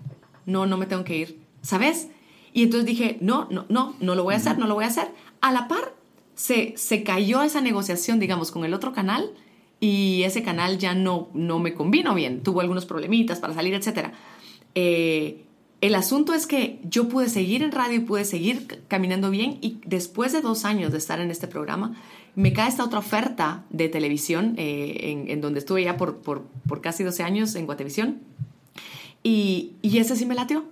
[0.47, 2.09] no, no me tengo que ir, ¿sabes?
[2.53, 4.89] Y entonces dije, no, no, no, no lo voy a hacer, no lo voy a
[4.89, 5.09] hacer.
[5.43, 5.93] A la par,
[6.35, 9.31] se, se cayó esa negociación, digamos, con el otro canal
[9.81, 14.13] y ese canal ya no, no me convino bien, tuvo algunos problemitas para salir, etc.
[14.75, 15.43] Eh,
[15.83, 19.79] el asunto es que yo pude seguir en radio y pude seguir caminando bien y
[19.85, 21.95] después de dos años de estar en este programa,
[22.35, 26.81] me cae esta otra oferta de televisión eh, en, donde estuve ya por, por, por,
[26.81, 28.21] casi 12 años en Guatevisión
[29.27, 30.65] y, y ese sí me latió.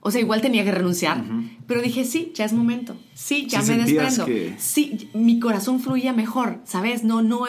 [0.00, 1.22] O sea, igual tenía que renunciar,
[1.68, 2.96] pero dije, sí, ya es momento.
[3.14, 4.26] Sí, ya me desprendo.
[4.58, 7.04] Sí, mi corazón fluía mejor, ¿sabes?
[7.04, 7.46] No, no,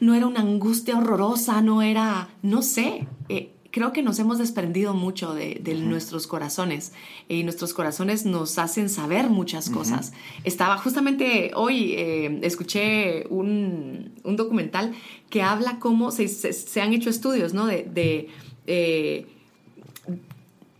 [0.00, 3.06] no era una angustia horrorosa, no era, no sé.
[3.28, 6.92] Eh, creo que nos hemos desprendido mucho de, nuestros corazones
[7.28, 10.12] y nuestros corazones nos hacen saber muchas cosas.
[10.42, 14.92] Estaba justamente hoy, eh, escuché un, documental
[15.30, 17.66] que habla cómo se, se, han hecho estudios, ¿no?
[17.66, 18.28] De, de
[18.66, 19.26] eh,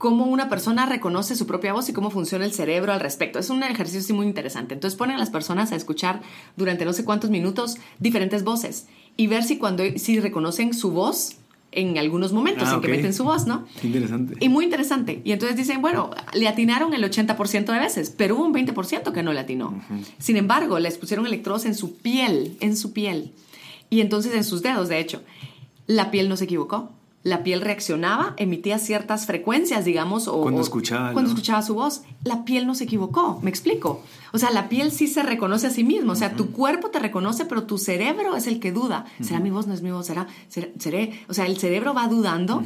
[0.02, 3.38] cómo una persona reconoce su propia voz y cómo funciona el cerebro al respecto.
[3.38, 4.74] Es un ejercicio muy interesante.
[4.74, 6.22] Entonces ponen a las personas a escuchar
[6.56, 11.36] durante no sé cuántos minutos diferentes voces y ver si cuando si reconocen su voz
[11.70, 13.64] en algunos momentos ah, en que meten su voz, ¿no?
[13.80, 14.34] Interesante.
[14.40, 15.22] Y muy interesante.
[15.22, 19.22] Y entonces dicen, bueno, le atinaron el 80% de veces, pero hubo un 20% que
[19.22, 19.80] no le atinó.
[20.18, 23.30] Sin embargo, les pusieron electrodos en su piel, en su piel.
[23.88, 25.22] Y entonces en sus dedos, de hecho.
[25.86, 26.90] La piel no se equivocó
[27.24, 32.44] la piel reaccionaba, emitía ciertas frecuencias, digamos, o cuando escuchaba, cuando escuchaba su voz, la
[32.44, 34.02] piel no se equivocó, me explico.
[34.32, 36.98] O sea, la piel sí se reconoce a sí mismo, o sea, tu cuerpo te
[36.98, 39.04] reconoce, pero tu cerebro es el que duda.
[39.20, 39.66] ¿Será mi voz?
[39.66, 40.06] ¿No es mi voz?
[40.06, 40.26] ¿Será?
[40.48, 41.20] seré?
[41.28, 42.62] O sea, el cerebro va dudando,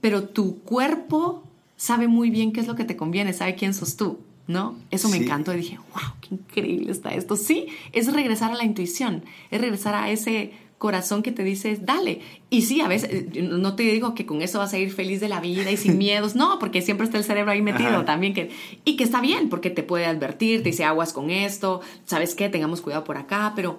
[0.00, 1.42] pero tu cuerpo
[1.76, 4.18] sabe muy bien qué es lo que te conviene, sabe quién sos tú.
[4.46, 4.76] ¿no?
[4.90, 7.36] Eso me encantó y dije, wow, qué increíble está esto.
[7.36, 12.20] Sí, es regresar a la intuición, es regresar a ese corazón que te dice, dale.
[12.50, 15.28] Y sí, a veces, no te digo que con eso vas a ir feliz de
[15.28, 18.50] la vida y sin miedos, no, porque siempre está el cerebro ahí metido también, que,
[18.84, 22.48] y que está bien, porque te puede advertir, te dice aguas con esto, ¿sabes qué?
[22.48, 23.78] Tengamos cuidado por acá, pero,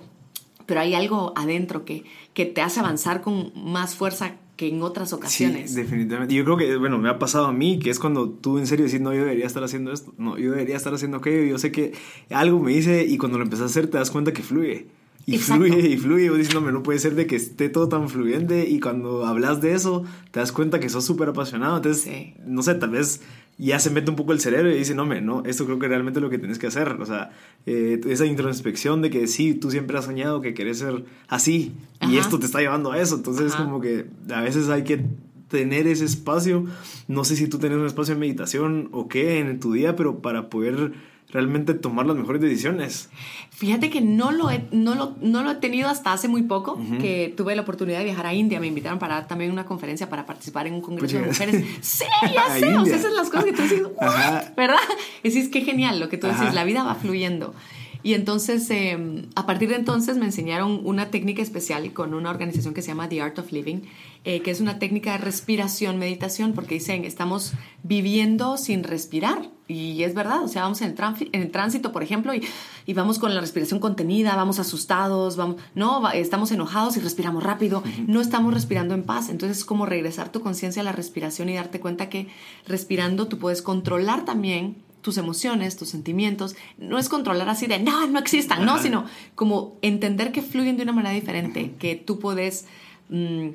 [0.65, 5.13] pero hay algo adentro que, que te hace avanzar con más fuerza que en otras
[5.13, 5.71] ocasiones.
[5.71, 6.35] Sí, definitivamente.
[6.35, 8.85] Yo creo que, bueno, me ha pasado a mí, que es cuando tú en serio
[8.85, 11.71] decís, no, yo debería estar haciendo esto, no, yo debería estar haciendo aquello, yo sé
[11.71, 11.93] que
[12.29, 14.87] algo me dice y cuando lo empezás a hacer te das cuenta que fluye.
[15.25, 16.25] Y fluye y fluye.
[16.25, 18.67] Y vos dices, no, no puede ser de que esté todo tan fluyente.
[18.67, 21.77] Y cuando hablas de eso, te das cuenta que sos súper apasionado.
[21.77, 23.21] Entonces, no sé, tal vez
[23.57, 25.87] ya se mete un poco el cerebro y dice, no, me, no, esto creo que
[25.87, 26.97] realmente es lo que tienes que hacer.
[26.99, 27.31] O sea,
[27.65, 31.73] eh, esa introspección de que sí, tú siempre has soñado que querés ser así.
[32.09, 33.15] Y esto te está llevando a eso.
[33.15, 35.03] Entonces, es como que a veces hay que
[35.49, 36.65] tener ese espacio.
[37.07, 40.19] No sé si tú tienes un espacio de meditación o qué en tu día, pero
[40.19, 40.93] para poder
[41.31, 43.09] realmente tomar las mejores decisiones.
[43.51, 46.79] Fíjate que no lo he, no lo, no lo he tenido hasta hace muy poco,
[46.99, 50.25] que tuve la oportunidad de viajar a India, me invitaron para también una conferencia para
[50.25, 51.65] participar en un congreso de mujeres.
[51.81, 53.83] sí, ya sé, o sea, esas son las cosas que tú dices,
[54.57, 54.77] ¿verdad?
[55.23, 57.53] Decís, qué genial lo que tú decís, la vida va fluyendo.
[58.01, 62.73] Y entonces, em, a partir de entonces me enseñaron una técnica especial con una organización
[62.73, 63.81] que se llama The Art of Living,
[64.25, 67.53] eh, que es una técnica de respiración, meditación, porque dicen, estamos
[67.83, 69.49] viviendo sin respirar.
[69.67, 72.43] Y es verdad, o sea, vamos en el, en el tránsito, por ejemplo, y,
[72.85, 77.81] y, vamos con la respiración contenida, vamos asustados, vamos, no, estamos enojados y respiramos rápido,
[78.07, 79.29] no estamos respirando en paz.
[79.29, 82.27] Entonces es como regresar tu conciencia a la respiración y darte cuenta que
[82.67, 86.55] respirando tú puedes controlar también tus emociones, tus sentimientos.
[86.77, 89.05] No es controlar así de, no, no existan, no, sino
[89.35, 92.65] como entender que fluyen de una manera diferente, que tú puedes
[93.09, 93.49] mm,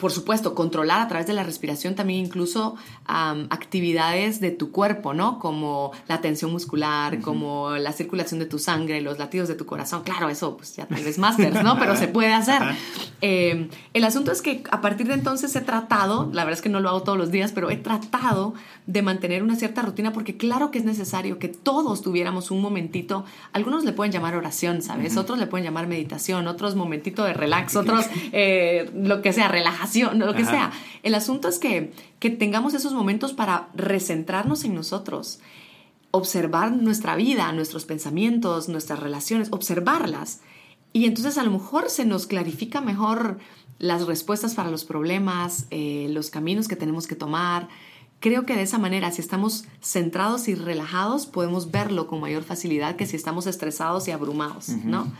[0.00, 5.38] por supuesto, controlar a través de la respiración también incluso actividades de tu cuerpo, ¿no?
[5.38, 10.02] Como la tensión muscular, como la circulación de tu sangre, los latidos de tu corazón.
[10.02, 11.78] Claro, eso pues ya tal vez máster, ¿no?
[11.78, 12.62] Pero se puede hacer.
[13.20, 16.68] Eh, el asunto es que a partir de entonces he tratado, la verdad es que
[16.68, 18.54] no lo hago todos los días, pero he tratado
[18.86, 23.24] de mantener una cierta rutina porque claro que es necesario que todos tuviéramos un momentito,
[23.52, 25.16] algunos le pueden llamar oración, ¿sabes?
[25.16, 29.89] Otros le pueden llamar meditación, otros momentito de relax, otros eh, lo que sea, relajación
[29.94, 30.72] lo que sea.
[31.02, 35.40] El asunto es que, que tengamos esos momentos para recentrarnos en nosotros,
[36.10, 40.40] observar nuestra vida, nuestros pensamientos, nuestras relaciones, observarlas.
[40.92, 43.38] Y entonces a lo mejor se nos clarifica mejor
[43.78, 47.68] las respuestas para los problemas, eh, los caminos que tenemos que tomar.
[48.20, 52.96] Creo que de esa manera, si estamos centrados y relajados, podemos verlo con mayor facilidad
[52.96, 55.10] que si estamos estresados y abrumados, ¿no?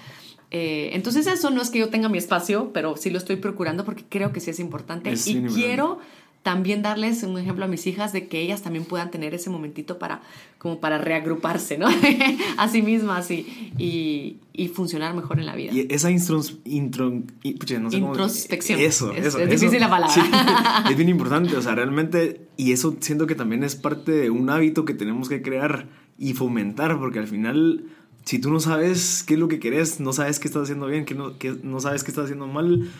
[0.50, 3.84] Eh, entonces eso no es que yo tenga mi espacio, pero sí lo estoy procurando
[3.84, 6.00] porque creo que sí es importante y quiero
[6.42, 9.98] también darles un ejemplo a mis hijas de que ellas también puedan tener ese momentito
[9.98, 10.22] para
[10.58, 11.88] como para reagruparse, ¿no?
[12.56, 15.72] a sí mismas y, y, funcionar mejor en la vida.
[15.72, 18.78] Y esa introspección.
[18.78, 19.38] Eso, es, eso.
[19.38, 20.84] Es difícil la palabra.
[20.90, 24.50] es bien importante, o sea, realmente, y eso siento que también es parte de un
[24.50, 27.84] hábito que tenemos que crear y fomentar, porque al final
[28.24, 31.04] si tú no sabes qué es lo que querés, no sabes qué estás haciendo bien,
[31.04, 32.90] que no, que no sabes qué estás haciendo mal,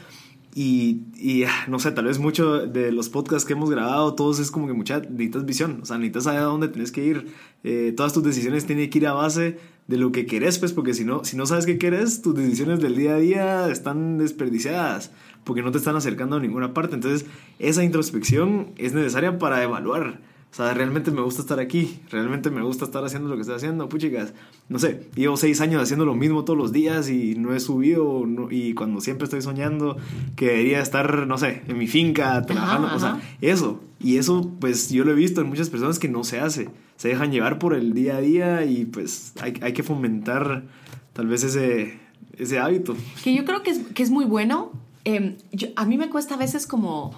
[0.55, 4.41] y, y, ah, no sé, tal vez mucho de los podcasts que hemos grabado, todos
[4.41, 7.29] es como que mucha, necesitas visión, o sea, necesitas saber a dónde tienes que ir.
[7.63, 10.93] Eh, todas tus decisiones tienen que ir a base de lo que querés, pues, porque
[10.93, 15.13] si no, si no sabes qué querés, tus decisiones del día a día están desperdiciadas,
[15.45, 16.97] porque no te están acercando a ninguna parte.
[16.97, 17.27] Entonces,
[17.61, 22.61] esa introspección es necesaria para evaluar o sea, realmente me gusta estar aquí, realmente me
[22.63, 23.89] gusta estar haciendo lo que estoy haciendo.
[23.89, 24.35] Puchicas,
[24.69, 28.25] no sé, llevo seis años haciendo lo mismo todos los días y no he subido.
[28.51, 29.97] y cuando siempre estoy soñando
[30.35, 33.81] que debería estar, no sé, en mi finca trabajando, o sea, eso.
[34.01, 36.69] Y eso, pues yo lo he visto en muchas personas que no se hace.
[36.97, 40.65] Se dejan llevar por el día a día y pues hay, hay que fomentar
[41.13, 42.01] tal vez ese,
[42.37, 42.97] ese hábito.
[43.23, 44.73] Que yo creo que es, que es muy bueno.
[45.05, 45.37] Em,
[45.77, 47.15] a mí me cuesta a veces como,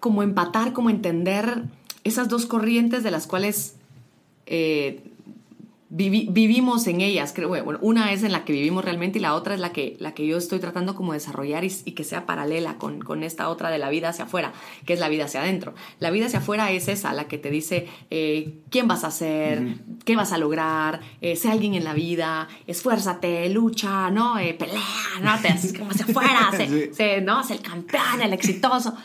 [0.00, 1.64] como empatar, como entender
[2.04, 3.76] esas dos corrientes de las cuales
[4.46, 5.12] eh,
[5.94, 7.32] vivimos en ellas.
[7.34, 9.96] Creo, bueno, una es en la que vivimos realmente y la otra es la que,
[10.00, 13.50] la que yo estoy tratando como de desarrollar y, que sea paralela con, con, esta
[13.50, 14.54] otra de la vida hacia afuera,
[14.86, 15.74] que es la vida hacia adentro.
[16.00, 19.76] La vida hacia afuera es esa, la que te dice eh, quién vas a ser,
[20.06, 24.36] qué vas a lograr, eh, sé alguien en la vida, esfuérzate, lucha, ¿no?
[24.58, 24.80] pelea,
[25.20, 25.38] ¿no?
[25.42, 26.50] Te haces como hacia afuera,
[26.92, 27.44] sé, ¿no?
[27.44, 28.96] Sé el campeón, el exitoso.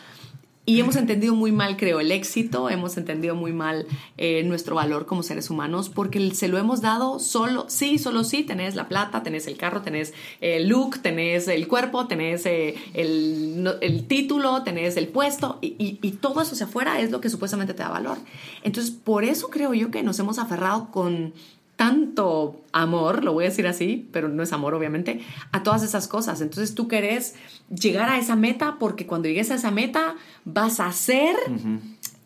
[0.68, 3.86] Y hemos entendido muy mal, creo, el éxito, hemos entendido muy mal
[4.18, 8.42] eh, nuestro valor como seres humanos, porque se lo hemos dado solo, sí, solo sí,
[8.42, 10.12] tenés la plata, tenés el carro, tenés
[10.42, 16.42] el look, tenés el cuerpo, tenés eh, el, título, tenés el puesto, y, y todo
[16.42, 18.18] eso hacia afuera es lo que supuestamente te da valor.
[18.62, 21.32] Entonces, por eso creo yo que nos hemos aferrado con
[21.78, 25.20] tanto amor, lo voy a decir así, pero no es amor obviamente,
[25.52, 26.40] a todas esas cosas.
[26.40, 27.36] Entonces tú querés
[27.70, 31.36] llegar a esa meta porque cuando llegues a esa meta vas a ser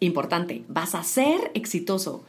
[0.01, 2.25] importante, vas a ser exitoso.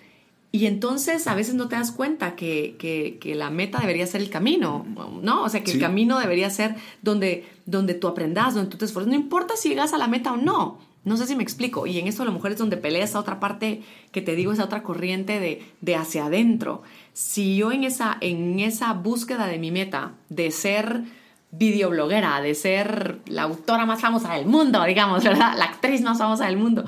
[0.52, 4.30] Y entonces a veces no te das cuenta que, que, la meta debería ser el
[4.30, 4.86] camino,
[5.22, 5.44] ¿no?
[5.44, 9.10] O sea, que el camino debería ser donde, donde tú aprendas, donde tú te esfuerzas.
[9.10, 11.86] No importa si llegas a la meta o no, no sé si me explico.
[11.88, 13.82] Y en esto a lo mejor es donde pelea esa otra parte
[14.12, 16.84] que te digo, esa otra corriente de, de hacia adentro.
[17.14, 21.04] Si yo en esa, en esa búsqueda de mi meta, de ser
[21.52, 25.56] videobloguera, de ser la autora más famosa del mundo, digamos, ¿verdad?
[25.58, 26.86] La actriz más famosa del mundo,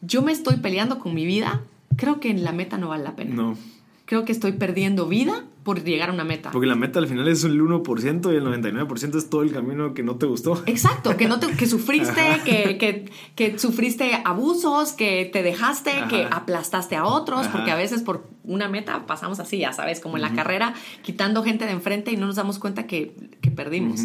[0.00, 1.62] yo me estoy peleando con mi vida,
[1.96, 3.34] creo que en la meta no vale la pena.
[3.34, 3.56] No
[4.04, 6.50] creo que estoy perdiendo vida por llegar a una meta.
[6.50, 9.94] Porque la meta al final es el 1% y el 99% es todo el camino
[9.94, 10.62] que no te gustó.
[10.66, 16.28] Exacto, que, no te, que sufriste, que, que, que, sufriste abusos, que te dejaste, que
[16.30, 20.22] aplastaste a otros, porque a veces por una meta pasamos así, ya sabes, como en
[20.22, 23.14] la carrera, quitando gente de enfrente y no nos damos cuenta que,
[23.56, 24.02] perdimos.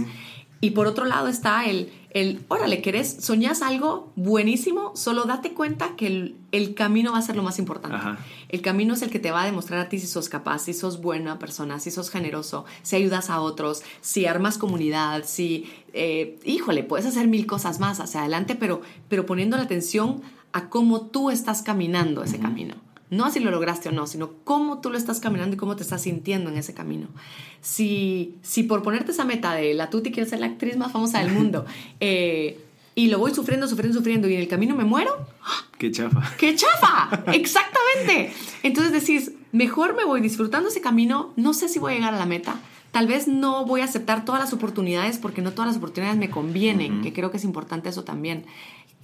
[0.62, 3.18] Y por otro lado está el, el, órale, ¿querés?
[3.22, 4.91] ¿Soñás algo buenísimo?
[4.95, 7.97] Solo date cuenta que el, camino va a ser lo más importante.
[8.49, 10.74] El camino es el que te va a demostrar a ti si sos capaz, si
[10.74, 16.39] sos buena persona, si sos generoso, si ayudas a otros, si armas comunidad, si, eh,
[16.43, 21.01] híjole, puedes hacer mil cosas más hacia adelante, pero, pero poniendo la atención a cómo
[21.01, 22.76] tú estás caminando ese camino.
[23.10, 25.84] No así lo lograste o no, sino cómo tú lo estás caminando y cómo te
[25.84, 27.07] estás sintiendo en ese camino.
[27.62, 31.20] Si, si por ponerte esa meta de la Tuti quiero ser la actriz más famosa
[31.20, 31.66] del mundo,
[31.99, 32.60] eh,
[32.95, 35.26] y lo voy sufriendo, sufriendo, sufriendo, y en el camino me muero.
[35.78, 36.36] ¡Qué chafa!
[36.38, 37.10] ¡Qué chafa!
[37.32, 38.34] Exactamente.
[38.62, 42.18] Entonces decís, mejor me voy disfrutando ese camino, no sé si voy a llegar a
[42.18, 42.60] la meta.
[42.91, 46.30] Tal vez no voy a aceptar todas las oportunidades porque no todas las oportunidades me
[46.30, 48.45] convienen, que creo que es importante eso también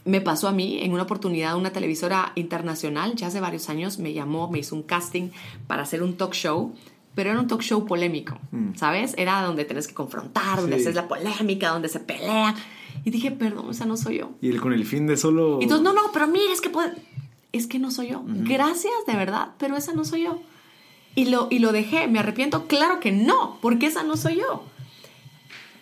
[0.05, 4.13] me pasó a mí en una oportunidad, una televisora internacional, ya hace varios años, me
[4.13, 5.29] llamó, me hizo un casting
[5.67, 6.73] para hacer un talk show,
[7.15, 8.75] pero era un talk show polémico, mm.
[8.75, 9.15] ¿sabes?
[9.17, 12.55] Era donde tenés que confrontar, donde haces la polémica, donde se pelea.
[13.03, 14.31] Y dije, perdón, esa no soy yo.
[14.41, 15.59] Y el con el fin de solo...
[15.59, 16.93] Y entonces, no, no, pero mira, es que puede...
[17.51, 18.21] Es que no soy yo.
[18.25, 20.41] Gracias, de verdad, pero esa no soy yo.
[21.15, 24.65] Y lo, y lo dejé, me arrepiento, claro que no, porque esa no soy yo.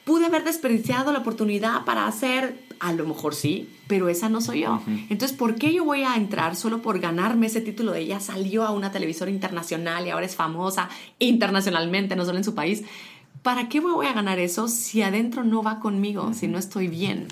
[0.05, 4.61] Pude haber desperdiciado la oportunidad para hacer a lo mejor sí, pero esa no soy
[4.61, 4.81] yo.
[5.09, 8.19] Entonces, ¿por qué yo voy a entrar solo por ganarme ese título de ella?
[8.19, 12.83] Salió a una televisora internacional y ahora es famosa internacionalmente, no solo en su país.
[13.41, 17.27] ¿Para qué voy a ganar eso si adentro no va conmigo, si no estoy bien?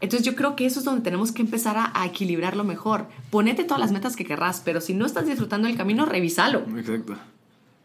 [0.00, 3.06] Entonces yo creo que eso es donde tenemos que empezar a, a, equilibrarlo mejor.
[3.30, 6.64] Ponete todas las metas que querrás, pero si no estás disfrutando el camino, revísalo.
[6.76, 7.14] Exacto.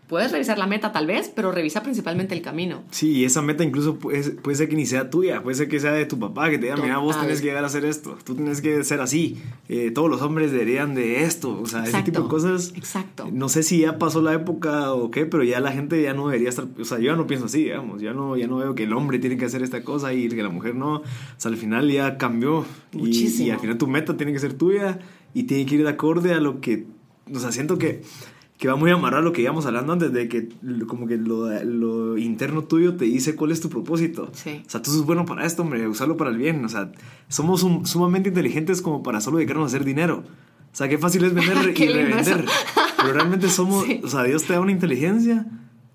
[0.07, 2.83] Puedes revisar la meta tal vez, pero revisa principalmente el camino.
[2.91, 5.79] Sí, y esa meta incluso puede, puede ser que ni sea tuya, puede ser que
[5.79, 8.17] sea de tu papá, que te diga, mira, vos tenés que llegar a hacer esto,
[8.23, 12.03] tú tienes que ser así, eh, todos los hombres deberían de esto, o sea, ese
[12.03, 12.73] tipo de cosas.
[12.75, 13.29] Exacto.
[13.31, 16.27] No sé si ya pasó la época o qué, pero ya la gente ya no
[16.27, 18.75] debería estar, o sea, yo ya no pienso así, digamos, ya no, ya no veo
[18.75, 21.03] que el hombre tiene que hacer esta cosa y que la mujer no, o
[21.37, 22.65] sea, al final ya cambió.
[22.91, 23.45] Muchísimo.
[23.45, 24.99] Y, y al final tu meta tiene que ser tuya
[25.33, 26.85] y tiene que ir de acorde a lo que,
[27.33, 28.03] o sea, siento que
[28.63, 30.47] que va muy amarrado a lo que íbamos hablando antes de que
[30.87, 34.29] como que lo, lo, interno tuyo te dice cuál es tu propósito.
[34.31, 34.63] Sí.
[34.65, 36.63] O sea, tú sos bueno para esto, hombre, usarlo para el bien.
[36.63, 36.89] O sea,
[37.27, 40.23] somos sumamente inteligentes como para solo dedicarnos a hacer dinero.
[40.71, 42.45] O sea, qué fácil es vender y revender.
[42.95, 45.45] Pero realmente somos, o sea, Dios te da una inteligencia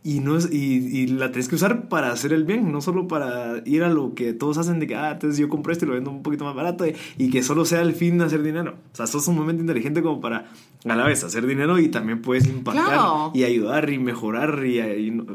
[0.04, 3.62] y, no es, y, la tienes que usar para hacer el bien, no solo para
[3.64, 5.94] ir a lo que todos hacen de que, ah, entonces yo compré esto y lo
[5.94, 8.76] vendo un poquito más barato y, que solo sea el fin de hacer dinero.
[8.92, 10.50] O sea, sos un momento inteligente como para
[10.84, 14.80] a la vez hacer dinero y también puedes impactar y ayudar y mejorar y,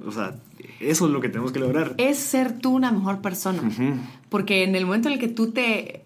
[0.05, 0.35] o sea,
[0.79, 1.95] eso es lo que tenemos que lograr.
[1.97, 3.61] Es ser tú una mejor persona.
[4.29, 6.03] Porque en el momento en el que tú te...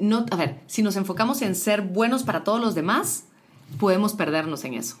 [0.00, 3.24] No, a ver, si nos enfocamos en ser buenos para todos los demás,
[3.78, 4.96] podemos perdernos en eso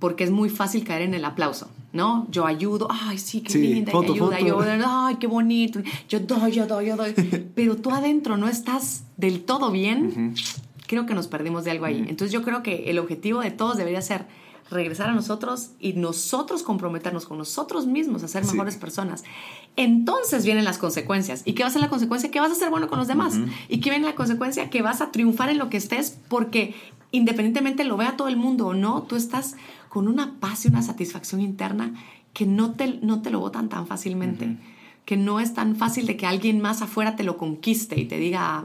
[0.00, 2.26] porque es muy fácil caer en el aplauso, ¿no?
[2.30, 6.86] Yo ayudo, ay, sí, qué linda, ayuda, yo, ay, qué bonito, yo doy, yo doy,
[6.86, 7.12] yo doy.
[7.54, 10.34] Pero tú adentro no estás del todo bien,
[10.90, 12.04] creo que nos perdimos de algo ahí.
[12.08, 14.26] Entonces yo creo que el objetivo de todos debería ser
[14.72, 19.22] regresar a nosotros y nosotros comprometernos con nosotros mismos a ser mejores personas.
[19.76, 21.42] Entonces vienen las consecuencias.
[21.44, 22.32] ¿Y qué va a ser la consecuencia?
[22.32, 23.38] Que vas a ser bueno con los demás.
[23.68, 24.68] ¿Y qué viene la consecuencia?
[24.68, 26.74] Que vas a triunfar en lo que estés porque
[27.12, 29.54] independientemente lo vea todo el mundo o no, tú estás
[29.88, 31.94] con una paz y una satisfacción interna
[32.32, 34.56] que no te, no te lo botan tan fácilmente,
[35.04, 38.18] que no es tan fácil de que alguien más afuera te lo conquiste y te
[38.18, 38.64] diga,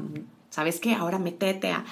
[0.55, 0.95] ¿sabes qué?
[0.95, 1.83] Ahora metete a,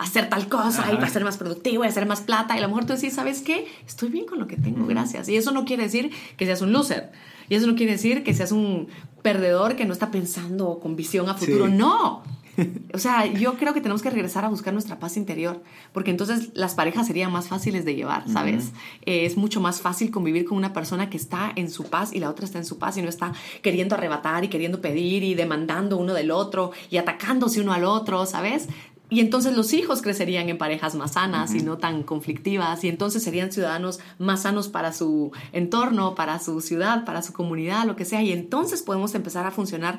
[0.00, 2.56] hacer tal cosa y va a ser más productivo y a hacer más plata.
[2.56, 3.68] Y a lo mejor tú decís, ¿sabes qué?
[3.86, 5.28] Estoy bien con lo que tengo, gracias.
[5.28, 7.12] Y eso no quiere decir que seas un loser.
[7.48, 8.88] Y eso no quiere decir que seas un
[9.22, 11.68] perdedor que no está pensando con visión a futuro.
[11.68, 12.24] No.
[12.94, 16.50] O sea, yo creo que tenemos que regresar a buscar nuestra paz interior, porque entonces
[16.54, 18.72] las parejas serían más fáciles de llevar, ¿sabes?
[19.06, 22.18] Eh, es mucho más fácil convivir con una persona que está en su paz y
[22.18, 23.32] la otra está en su paz y no está
[23.62, 28.26] queriendo arrebatar y queriendo pedir y demandando uno del otro y atacándose uno al otro,
[28.26, 28.68] ¿sabes?
[29.10, 33.24] Y entonces los hijos crecerían en parejas más sanas y no tan conflictivas y entonces
[33.24, 38.04] serían ciudadanos más sanos para su entorno, para su ciudad, para su comunidad, lo que
[38.04, 38.22] sea.
[38.22, 39.98] Y entonces podemos empezar a funcionar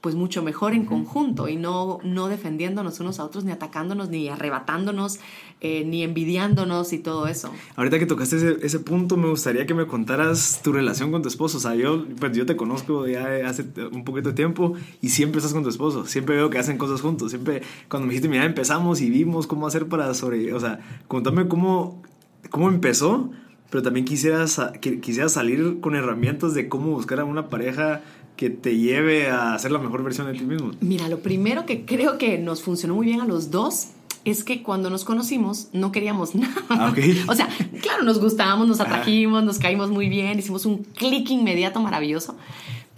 [0.00, 4.28] pues mucho mejor en conjunto y no, no defendiéndonos unos a otros, ni atacándonos, ni
[4.28, 5.20] arrebatándonos,
[5.60, 7.52] eh, ni envidiándonos y todo eso.
[7.76, 11.28] Ahorita que tocaste ese, ese, punto, me gustaría que me contaras tu relación con tu
[11.28, 11.58] esposo.
[11.58, 14.72] O sea, yo, pues yo te conozco ya hace un poquito de tiempo
[15.02, 16.06] y siempre estás con tu esposo.
[16.06, 17.30] Siempre veo que hacen cosas juntos.
[17.30, 20.54] Siempre, cuando me dijiste, mira, empezamos y vimos cómo hacer para sobre...
[20.54, 22.02] O sea, contame cómo,
[22.48, 23.30] cómo empezó,
[23.68, 28.02] pero también quisieras, quisiera salir con herramientas de cómo buscar a una pareja
[28.40, 30.70] que te lleve a ser la mejor versión de ti mismo?
[30.80, 33.88] Mira, lo primero que creo que nos funcionó muy bien a los dos
[34.24, 36.54] es que cuando nos conocimos no queríamos nada.
[36.70, 36.90] Ah,
[37.28, 37.50] o sea,
[37.82, 42.34] claro, nos gustábamos, nos atrajimos, nos caímos muy bien, hicimos un clic inmediato maravilloso.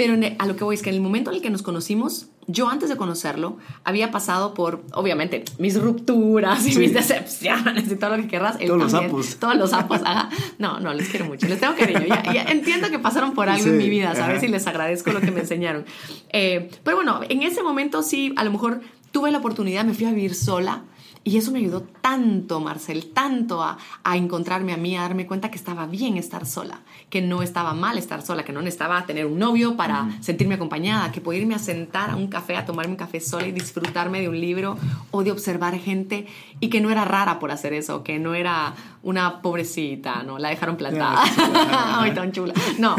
[0.02, 2.26] Pero a lo que voy es que en el momento en el que nos conocimos,
[2.48, 8.16] yo antes de conocerlo había pasado por, obviamente, mis rupturas y mis decepciones y todo
[8.16, 8.58] lo que querrás.
[8.58, 9.36] Todos los sapos.
[9.36, 10.28] Todos los sapos, ajá.
[10.58, 12.04] No, no, les quiero mucho, les tengo cariño.
[12.08, 14.42] Ya, ya entiendo que pasaron por algo en mi vida, ¿sabes?
[14.42, 15.84] Y les agradezco lo que me enseñaron.
[16.30, 18.80] Eh, pero bueno, en ese momento sí, a lo mejor
[19.12, 20.82] tuve la oportunidad, me fui a vivir sola
[21.24, 23.78] y eso me ayudó tanto, Marcel, tanto a,
[24.14, 27.96] encontrarme a mí, a darme cuenta que estaba bien estar sola, que no estaba mal
[27.96, 31.58] estar sola, que no necesitaba tener un novio para sentirme acompañada, que podía irme a
[31.58, 34.76] sentar a un café, a tomarme un café sola y disfrutarme de un libro
[35.10, 36.26] o de observar gente
[36.60, 40.38] y que no era rara por hacer eso, que no era una pobrecita, ¿no?
[40.38, 41.22] La dejaron plantada.
[42.00, 42.54] Ay, tan chula.
[42.78, 42.96] No.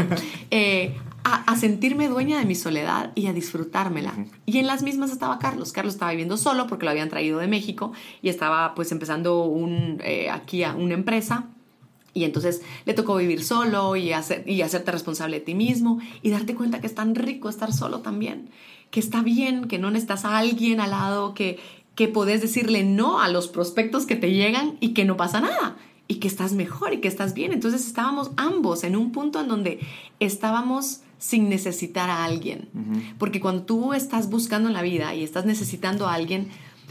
[0.49, 4.13] Eh, a, sentirme dueña de mi soledad y a disfrutármela.
[4.45, 5.71] Y en las mismas estaba Carlos.
[5.71, 10.01] Carlos estaba viviendo solo porque lo habían traído de México y estaba pues empezando un,
[10.03, 11.45] eh, aquí a una empresa.
[12.13, 16.29] Y entonces le tocó vivir solo y, hacer, y hacerte responsable de ti mismo y
[16.29, 18.49] darte cuenta que es tan rico estar solo también,
[18.91, 21.59] que está bien, que no necesitas a alguien al lado, que,
[21.95, 25.77] que podés decirle no a los prospectos que te llegan y que no pasa nada
[26.07, 27.51] y que estás mejor y que estás bien.
[27.51, 29.79] Entonces estábamos ambos en un punto en donde
[30.19, 32.67] estábamos sin necesitar a alguien.
[33.17, 36.49] Porque cuando tú estás buscando en la vida y estás necesitando a alguien,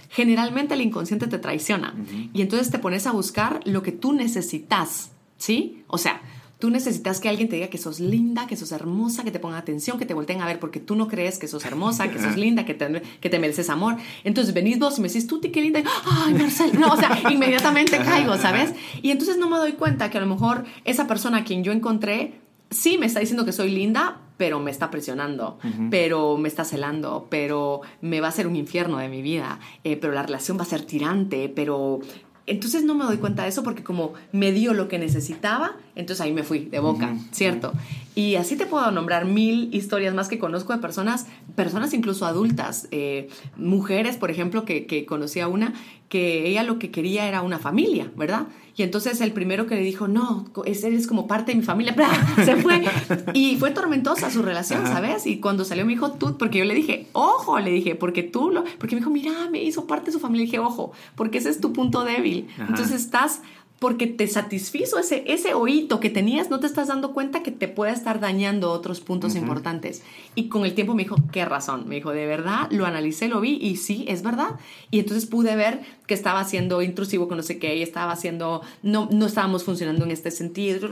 [0.09, 1.95] generalmente el inconsciente te traiciona.
[2.33, 5.85] Y entonces te pones a buscar lo que tú necesitas, ¿sí?
[5.87, 6.23] O sea,
[6.63, 9.59] Tú necesitas que alguien te diga que sos linda, que sos hermosa, que te ponga
[9.59, 12.37] atención, que te volteen a ver porque tú no crees que sos hermosa, que sos
[12.45, 13.97] linda, que te, que te mereces amor.
[14.23, 15.83] Entonces venís vos y me decís, tú, qué linda.
[16.05, 16.79] Ay, Marcel.
[16.79, 18.75] No, o sea, inmediatamente caigo, ¿sabes?
[19.03, 21.73] Y entonces no me doy cuenta que a lo mejor esa persona a quien yo
[21.73, 22.42] encontré
[22.73, 25.59] sí me está diciendo que soy linda, pero me está presionando,
[25.91, 29.97] pero me está celando, pero me va a hacer un infierno de mi vida, eh,
[29.97, 32.01] pero la relación va a ser tirante, pero...
[32.45, 36.21] Entonces no me doy cuenta de eso porque como me dio lo que necesitaba, entonces
[36.23, 37.73] ahí me fui de boca, ¿cierto?
[38.15, 42.89] Y así te puedo nombrar mil historias más que conozco de personas, personas incluso adultas,
[42.91, 45.75] eh, mujeres, por ejemplo, que, que conocí a una
[46.13, 48.49] que ella lo que quería era una familia, ¿verdad?
[48.77, 51.95] Y entonces el primero que le dijo, no, eres como parte de mi familia,
[52.45, 52.85] se fue.
[53.33, 55.27] Y fue tormentosa su relación, ¿sabes?
[55.27, 58.51] Y cuando salió me dijo, tú, porque yo le dije, ojo, le dije, porque tú
[58.51, 60.45] lo, porque me dijo, mira, me hizo parte de su familia.
[60.45, 62.47] Dije, ojo, porque ese es tu punto débil.
[62.59, 63.41] Entonces estás
[63.83, 67.67] porque te satisfizo ese, ese oído que tenías, no te estás dando cuenta que te
[67.67, 70.05] puede estar dañando otros puntos importantes.
[70.37, 71.89] Y con el tiempo me dijo, qué razón.
[71.89, 74.51] Me dijo, de verdad, lo analicé, lo vi y sí, es verdad.
[74.93, 78.63] Y entonces pude ver que estaba siendo intrusivo con no sé qué y estaba haciendo,
[78.85, 80.89] no, no estábamos funcionando en este sentido.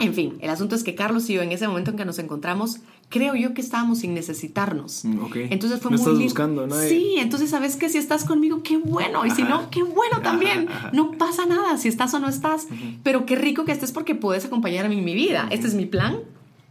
[0.00, 2.18] En fin, el asunto es que Carlos y yo en ese momento en que nos
[2.18, 2.78] encontramos
[3.10, 5.04] creo yo que estábamos sin necesitarnos.
[5.04, 5.18] Mm,
[5.50, 6.74] entonces fue no muy estás buscando, ¿no?
[6.76, 9.26] Sí, entonces sabes que si estás conmigo, qué bueno.
[9.26, 10.68] Y si no, qué bueno también.
[10.92, 12.68] No pasa nada si estás o no estás.
[13.02, 15.48] Pero qué rico que estés porque puedes acompañarme en mi vida.
[15.50, 16.20] Este es mi plan.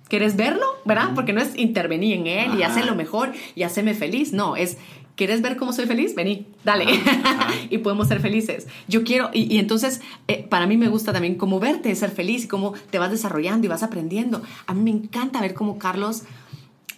[0.07, 0.65] ¿Quieres verlo?
[0.85, 1.11] ¿Verdad?
[1.13, 4.33] Porque no es intervenir en él y hacerlo mejor y hacerme feliz.
[4.33, 4.77] No, es
[5.19, 6.15] ¿Quieres ver cómo soy feliz?
[6.15, 6.85] Vení, dale.
[7.69, 8.69] y podemos ser felices.
[8.87, 9.99] Yo quiero, y, entonces
[10.29, 13.65] eh, para mí me gusta también cómo verte, ser feliz y cómo te vas desarrollando
[13.65, 14.41] y vas aprendiendo.
[14.65, 16.23] A mí me encanta ver cómo Carlos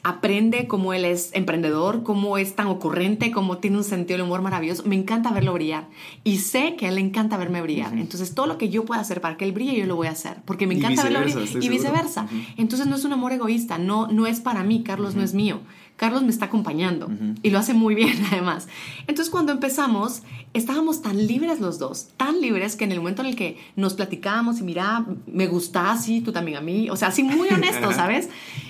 [0.04, 4.44] aprende, cómo él es emprendedor, cómo es tan ocurrente, cómo tiene un sentido del humor
[4.44, 4.84] maravilloso.
[4.86, 5.88] Me encanta verlo brillar.
[6.24, 7.98] Y sé que a él le encanta verme brillar.
[7.98, 10.12] Entonces todo lo que yo pueda hacer para que él brille, yo lo voy a
[10.12, 10.38] hacer.
[10.46, 11.64] Porque me encanta verlo brillar.
[11.64, 12.28] Y viceversa.
[12.58, 15.62] Entonces no es un amor egoísta, no, no es para mí, Carlos no es mío.
[16.02, 17.12] Carlos me está acompañando
[17.44, 18.68] y lo hace muy bien además.
[19.02, 20.24] Entonces cuando empezamos,
[20.56, 23.94] estábamos tan libres los dos, tan libres que en el momento en el que nos
[23.94, 27.92] platicábamos y mira, me gusta así, tú también a mí, o sea, así muy honesto,
[27.94, 28.30] ¿sabes?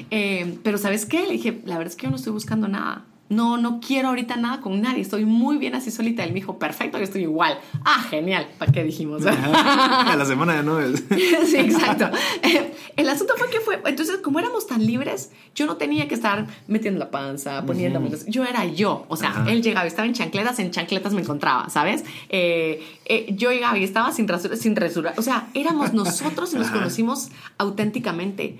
[0.09, 1.25] Eh, pero ¿sabes qué?
[1.25, 4.35] Le dije, la verdad es que yo no estoy buscando nada no, no quiero ahorita
[4.35, 6.21] nada con nadie, estoy muy bien así solita.
[6.21, 7.57] Él me dijo, perfecto, yo estoy igual.
[7.85, 9.25] Ah, genial, ¿para qué dijimos?
[9.25, 10.97] A la semana de Nobel.
[11.45, 12.09] sí, exacto.
[12.43, 16.15] Eh, el asunto fue que fue, entonces como éramos tan libres, yo no tenía que
[16.15, 19.05] estar metiendo la panza, poniéndome, yo era yo.
[19.07, 22.03] O sea, él llegaba y estaba en chancletas, en chancletas me encontraba, ¿sabes?
[22.27, 25.13] Eh, eh, yo llegaba y estaba sin rasura, sin rasura.
[25.15, 28.59] O sea, éramos nosotros y nos conocimos auténticamente.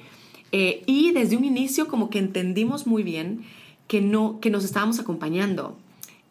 [0.54, 3.44] y desde un inicio como que entendimos muy bien
[3.92, 5.78] que, no, que nos estábamos acompañando.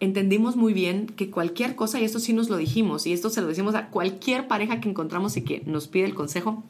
[0.01, 3.43] Entendimos muy bien que cualquier cosa, y esto sí nos lo dijimos, y esto se
[3.43, 6.65] lo decimos a cualquier pareja que encontramos y que nos pide el consejo,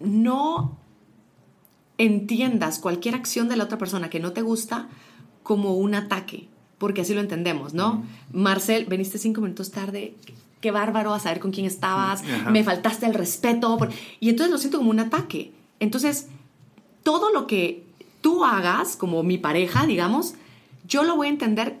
[0.00, 0.76] no
[1.98, 4.88] entiendas cualquier acción de la otra persona que no te gusta
[5.44, 6.48] como un ataque,
[6.78, 8.04] porque así lo entendemos, ¿no?
[8.32, 10.16] Marcel, veniste cinco minutos tarde,
[10.60, 13.78] qué bárbaro a saber con quién estabas, me faltaste el respeto,
[14.18, 15.52] y entonces lo siento como un ataque.
[15.78, 16.26] Entonces,
[17.04, 17.83] todo lo que
[18.24, 20.32] tú hagas, como mi pareja, digamos,
[20.88, 21.78] yo lo voy a entender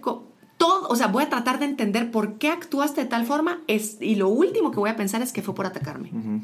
[0.58, 3.96] todo, o sea, voy a tratar de entender por qué actuaste de tal forma es,
[3.98, 6.42] y lo último que voy a pensar es que fue por atacarme.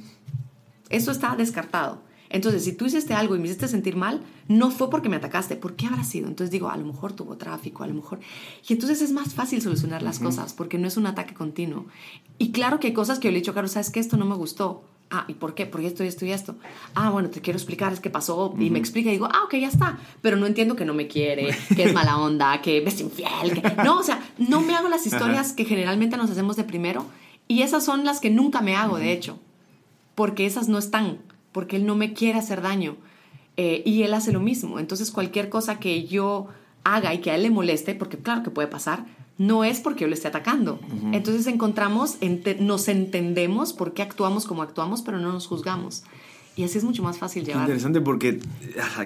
[0.89, 2.01] Eso está descartado.
[2.31, 5.57] Entonces, si tú hiciste algo y me hiciste sentir mal, no fue porque me atacaste.
[5.57, 6.29] ¿Por qué habrá sido?
[6.29, 8.21] Entonces digo, a lo mejor tuvo tráfico, a lo mejor...
[8.67, 11.85] Y entonces es más fácil solucionar las cosas porque no es un ataque continuo.
[12.39, 14.25] Y claro que hay cosas que yo le he dicho, Carlos, ¿sabes que Esto no
[14.25, 14.83] me gustó.
[15.13, 15.67] Ah, ¿y por qué?
[15.67, 16.55] Porque esto y esto y esto.
[16.95, 18.55] Ah, bueno, te quiero explicar, es que pasó.
[18.59, 19.99] Y me explica y digo, ah, ok, ya está.
[20.23, 23.55] Pero no entiendo que no me quiere, que es mala onda, que es infiel.
[23.55, 23.83] Que...
[23.83, 27.07] No, o sea, no me hago las historias que generalmente nos hacemos de primero.
[27.49, 29.41] Y esas son las que nunca me hago, de hecho.
[30.15, 31.19] Porque esas no están.
[31.51, 32.97] Porque él no me quiere hacer daño.
[33.57, 34.79] Eh, y él hace lo mismo.
[34.79, 36.47] Entonces, cualquier cosa que yo
[36.85, 39.07] haga y que a él le moleste, porque claro que puede pasar,
[39.41, 40.79] no es porque yo le esté atacando.
[41.13, 42.19] Entonces encontramos,
[42.59, 46.05] nos entendemos por qué actuamos como actuamos, pero no nos juzgamos.
[46.57, 47.63] Y así es mucho más fácil llevar.
[47.63, 48.39] Interesante porque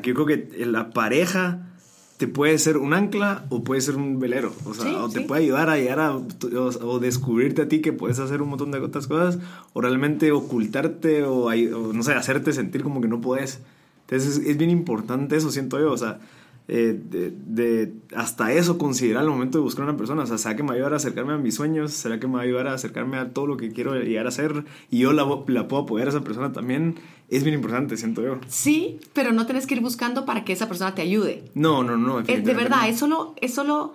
[0.02, 1.68] yo creo que la pareja
[2.16, 4.52] te puede ser un ancla o puede ser un velero.
[4.64, 8.18] O sea, o te puede ayudar a llegar a o, descubrirte a ti que puedes
[8.18, 9.38] hacer un montón de otras cosas
[9.72, 11.52] o realmente ocultarte o,
[11.92, 13.60] no sé, hacerte sentir como que no puedes.
[14.08, 15.92] Entonces es, es bien importante eso, siento yo.
[15.92, 16.18] O sea,
[16.66, 20.22] eh, de, hasta eso considerar al momento de buscar a una persona.
[20.22, 21.92] O sea, ¿será que me va a ayudar a acercarme a mis sueños?
[21.92, 24.30] ¿Será que me va a ayudar a acercarme a todo lo que quiero llegar a
[24.30, 24.64] hacer?
[24.90, 26.96] Y yo la, la puedo apoyar a esa persona también.
[27.28, 28.38] Es bien importante, siento yo.
[28.48, 31.44] Sí, pero no tienes que ir buscando para que esa persona te ayude.
[31.54, 32.20] No, no, no.
[32.20, 33.94] Es, de verdad, es solo, es solo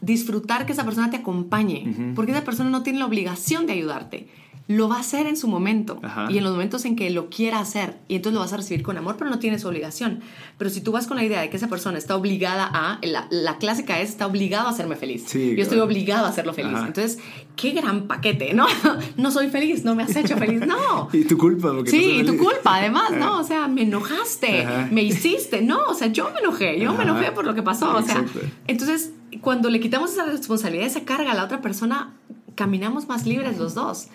[0.00, 2.12] disfrutar que esa persona te acompañe.
[2.14, 4.28] Porque esa persona no tiene la obligación de ayudarte
[4.70, 7.58] lo va a hacer en su momento y en los momentos en que lo quiera
[7.58, 10.20] hacer y entonces lo vas a recibir con amor, pero no tienes obligación.
[10.58, 13.58] Pero si tú vas con la idea de que esa persona está obligada a, la,
[13.58, 15.26] clásica es, está obligado a hacerme feliz.
[15.32, 16.78] Yo estoy obligado a hacerlo feliz.
[16.86, 17.18] Entonces,
[17.56, 18.66] qué gran paquete, ¿no?
[19.16, 21.08] no soy feliz, no me has hecho feliz, no.
[21.12, 21.72] y tu culpa.
[21.72, 23.40] Porque sí, y tu culpa, además, ¿no?
[23.40, 27.32] O sea, me enojaste, me hiciste, no, o sea, yo me enojé, yo me enojé
[27.32, 28.24] por lo que pasó, o sea.
[28.68, 32.14] Entonces, cuando le quitamos esa responsabilidad, esa carga a la otra persona,
[32.60, 34.08] caminamos más libres los dos.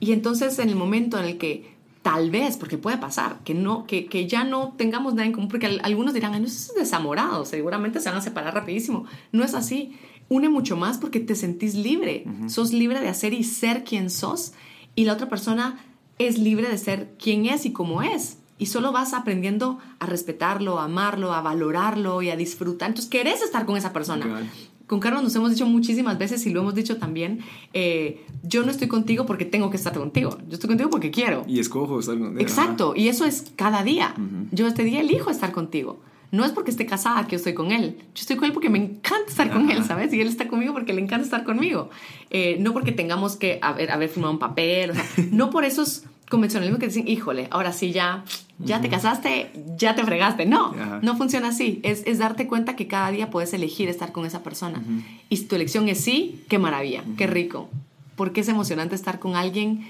[0.00, 1.72] Y entonces en el momento en el que
[2.02, 5.48] tal vez, porque puede pasar, que, no, que, que ya no tengamos nada en común,
[5.48, 9.04] porque algunos dirán, no, eso es desamorado, seguramente se van a separar rapidísimo.
[9.30, 9.96] No es así.
[10.28, 12.24] Une mucho más porque te sentís libre.
[12.48, 14.52] Sos libre de hacer y ser quien sos.
[14.96, 15.78] Y la otra persona
[16.18, 18.38] es libre de ser quien es y como es.
[18.58, 22.88] Y solo vas aprendiendo a respetarlo, a amarlo, a valorarlo y a disfrutar.
[22.88, 24.50] Entonces, querés estar con esa persona
[24.92, 27.38] con Carlos nos hemos dicho muchísimas veces y lo hemos dicho también,
[27.72, 31.44] eh, yo no estoy contigo porque tengo que estar contigo, yo estoy contigo porque quiero.
[31.46, 32.38] Y escojo estar contigo.
[32.38, 34.14] Exacto, y eso es cada día.
[34.50, 36.00] Yo este día elijo estar contigo.
[36.30, 37.96] No es porque esté casada que yo estoy con él.
[38.14, 40.12] Yo estoy con él porque me encanta estar con él, ¿sabes?
[40.12, 41.88] Y él está conmigo porque le encanta estar conmigo.
[42.28, 46.04] Eh, no porque tengamos que haber, haber firmado un papel, o sea, no por esos
[46.28, 48.24] convencionalismo que dicen, híjole, ahora sí ya,
[48.58, 50.46] ya te casaste, ya te fregaste.
[50.46, 51.80] No, no funciona así.
[51.82, 54.82] Es, es, darte cuenta que cada día puedes elegir estar con esa persona.
[55.28, 57.68] Y si tu elección es sí, qué maravilla, qué rico.
[58.16, 59.86] Porque es emocionante estar con alguien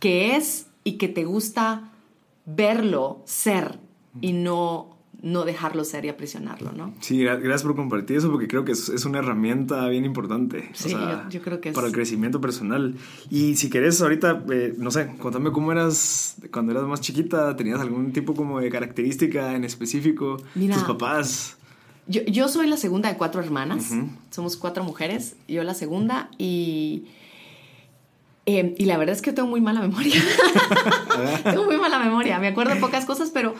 [0.00, 1.90] que es y que te gusta
[2.46, 3.78] verlo ser
[4.20, 4.93] y no
[5.24, 6.92] no dejarlo ser y aprisionarlo, ¿no?
[7.00, 10.68] Sí, gracias por compartir eso porque creo que es, es una herramienta bien importante.
[10.74, 10.94] Sí,
[11.30, 11.74] yo, creo que es.
[11.74, 12.94] Para el crecimiento personal.
[13.30, 17.80] Y si querés ahorita, eh, no sé, contame cómo eras cuando eras más chiquita, ¿tenías
[17.80, 20.36] algún tipo como de característica en específico?
[20.54, 21.56] Mira, tus papás.
[22.06, 23.92] Yo, yo soy la segunda de cuatro hermanas,
[24.28, 27.04] somos cuatro mujeres, yo la segunda y
[28.46, 30.14] Eh, y la verdad es que tengo muy mala memoria.
[31.44, 32.38] tengo muy mala memoria.
[32.38, 33.54] Me acuerdo de pocas cosas, pero,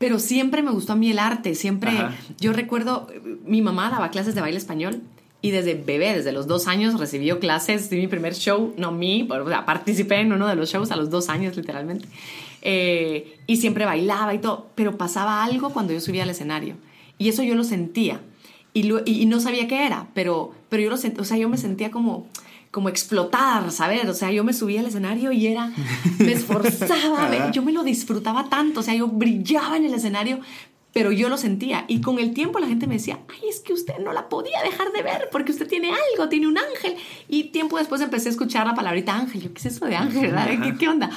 [0.00, 1.54] pero siempre me gustó a mí el arte.
[1.54, 1.92] Siempre,
[2.40, 3.06] yo recuerdo,
[3.44, 5.02] mi mamá daba clases de baile español.
[5.42, 9.28] Y desde bebé, desde los dos años, recibió clases de mi primer show, no mí,
[9.30, 12.08] o sea, participé en uno de los shows a los dos años, literalmente.
[12.62, 16.76] Eh, y siempre bailaba y todo, pero pasaba algo cuando yo subía al escenario.
[17.18, 18.22] Y eso yo lo sentía.
[18.72, 21.58] Y, y, no sabía qué era, pero, pero yo lo sentía, o sea, yo me
[21.58, 22.26] sentía como,
[22.70, 24.08] como explotar, ¿sabes?
[24.08, 25.72] O sea, yo me subía al escenario y era,
[26.18, 30.40] me esforzaba, yo me lo disfrutaba tanto, o sea, yo brillaba en el escenario,
[30.92, 31.84] pero yo lo sentía.
[31.88, 34.62] Y con el tiempo la gente me decía, ay, es que usted no la podía
[34.62, 36.96] dejar de ver porque usted tiene algo, tiene un ángel.
[37.28, 39.42] Y tiempo después empecé a escuchar la palabrita ángel.
[39.42, 40.34] Yo, ¿qué es eso de ángel?
[40.62, 41.10] ¿Qué, ¿Qué, onda?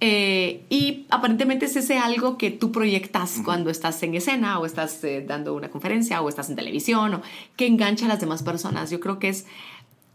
[0.00, 5.02] Eh, y aparentemente es ese algo que tú proyectas cuando estás en escena o estás
[5.04, 7.22] eh, dando una conferencia o estás en televisión o
[7.56, 8.90] que engancha a las demás personas.
[8.90, 9.46] Yo creo que es,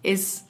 [0.03, 0.43] es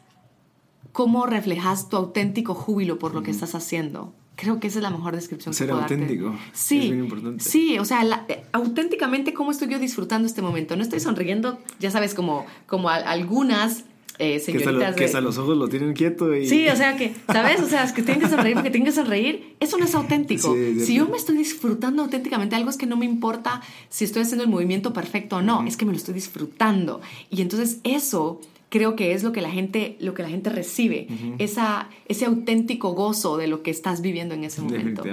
[0.97, 4.15] cómo reflejas tu auténtico júbilo por lo que estás haciendo.
[4.35, 6.35] Creo que esa es la mejor descripción Ser que puedo auténtico.
[6.53, 6.85] Sí.
[6.85, 7.43] Es muy importante.
[7.43, 10.75] Sí, o sea, eh, auténticamente cómo estoy yo disfrutando este momento.
[10.75, 13.83] No estoy sonriendo, ya sabes, como, como algunas
[14.17, 16.47] eh, señoritas que, hasta los ojos lo tienen quieto y...
[16.47, 17.61] Sí, o sea que, ¿sabes?
[17.61, 19.55] O sea, es que tienen que sonreír porque tienen que sonreír.
[19.59, 20.55] Eso no es auténtico.
[20.83, 24.45] si yo me estoy disfrutando auténticamente, algo es que no me importa si estoy haciendo
[24.45, 27.01] el movimiento perfecto o no, es que me lo estoy disfrutando.
[27.29, 31.07] Y entonces eso creo que es lo que la gente, lo que la gente recibe,
[31.37, 35.03] esa, ese auténtico gozo de lo que estás viviendo en ese momento.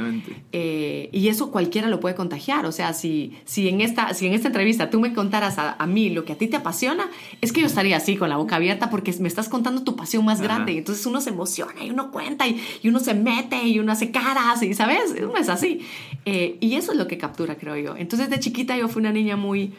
[0.51, 2.67] Eh, y eso cualquiera lo puede contagiar.
[2.67, 6.11] O sea, si, si, en, esta, si en esta entrevista tú me contaras a, mí
[6.11, 7.09] lo que a ti te apasiona,
[7.41, 10.25] es que yo estaría así con la boca abierta porque me estás contando tu pasión
[10.25, 10.73] más grande.
[10.73, 13.93] Y entonces uno se emociona y uno cuenta y, y, uno se mete y uno
[13.93, 15.15] hace caras y, ¿sabes?
[15.23, 15.81] Uno es así.
[16.25, 17.97] Eh, y eso es lo que captura, creo yo.
[17.97, 19.75] Entonces de chiquita yo fui una niña muy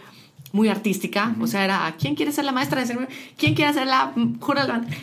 [0.56, 3.10] muy artística, o sea, era ¿quién quiere ser la maestra de ser?
[3.38, 4.14] ¿Quién quiere hacer la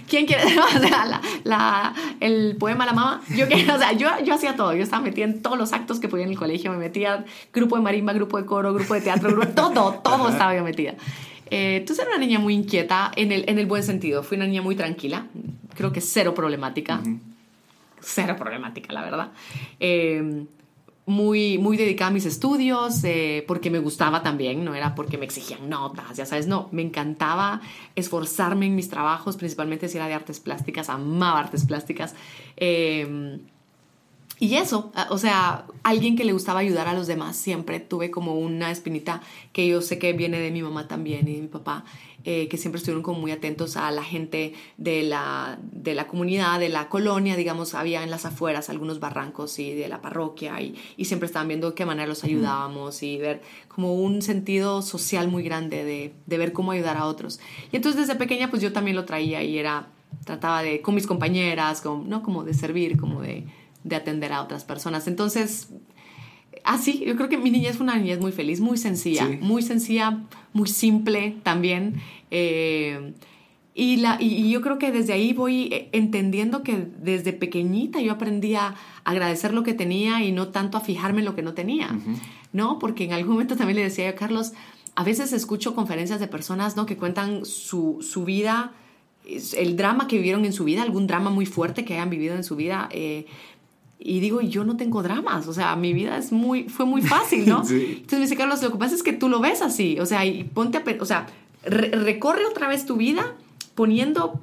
[0.09, 0.91] ¿Quién quiere hacer
[1.45, 3.23] la, el poema La Mamá?
[3.37, 6.09] Yo, o sea, yo, yo hacía todo, yo estaba metida en todos los actos que
[6.09, 9.47] podía en el colegio, me metía grupo de marimba, grupo de coro, grupo de teatro,
[9.55, 10.95] todo, todo estaba yo metida.
[11.51, 14.47] Eh, entonces era una niña muy inquieta en el, en el buen sentido, fui una
[14.47, 15.27] niña muy tranquila,
[15.75, 17.03] creo que cero problemática,
[18.01, 19.33] cero problemática, la verdad.
[19.81, 20.47] Eh,
[21.05, 25.25] muy, muy dedicada a mis estudios, eh, porque me gustaba también, no era porque me
[25.25, 27.61] exigían notas, ya sabes, no, me encantaba
[27.97, 32.15] esforzarme en mis trabajos, principalmente si era de artes plásticas, amaba artes plásticas.
[32.57, 33.41] Eh,
[34.39, 38.35] y eso, o sea, alguien que le gustaba ayudar a los demás, siempre tuve como
[38.35, 39.21] una espinita
[39.53, 41.85] que yo sé que viene de mi mamá también y de mi papá,
[42.25, 46.61] eh, que siempre estuvieron como muy atentos a la gente de la, de la comunidad,
[46.61, 50.77] de la colonia, digamos, había en las afueras algunos barrancos y de la parroquia y,
[50.97, 55.29] y siempre estaban viendo de qué manera los ayudábamos y ver como un sentido social
[55.29, 57.39] muy grande de, de ver cómo ayudar a otros.
[57.71, 59.89] Y entonces desde pequeña pues yo también lo traía y era,
[60.25, 62.23] trataba de, con mis compañeras, como, ¿no?
[62.23, 63.47] Como de servir, como de
[63.85, 65.07] de atender a otras personas.
[65.09, 65.69] Entonces,
[66.65, 70.25] así, yo creo que mi niñez fue una niñez muy feliz, muy sencilla, muy sencilla,
[70.53, 72.01] muy simple también.
[72.31, 73.15] Eh,
[73.75, 78.13] y, la, y, yo creo que desde ahí voy eh, entendiendo que desde pequeñita yo
[78.13, 78.75] aprendí a
[79.05, 81.99] agradecer lo que tenía y no tanto a fijarme en lo que no tenía,
[82.53, 82.79] ¿no?
[82.79, 84.53] Porque en algún momento también le decía yo, Carlos,
[84.95, 86.85] a veces escucho conferencias de personas, ¿no?
[86.85, 88.73] Que cuentan su, su vida,
[89.25, 92.45] el drama que vivieron en su vida, algún drama muy fuerte que hayan vivido en
[92.45, 92.89] su vida.
[92.93, 93.25] Eh,
[94.05, 97.49] y digo, yo no tengo dramas, o sea, mi vida es muy, fue muy fácil,
[97.49, 97.59] ¿no?
[97.69, 100.25] Entonces me dice, Carlos, lo que pasa es que tú lo ves así, o sea,
[100.25, 101.27] y ponte a, o sea,
[101.65, 103.35] recorre otra vez tu vida
[103.75, 104.41] poniendo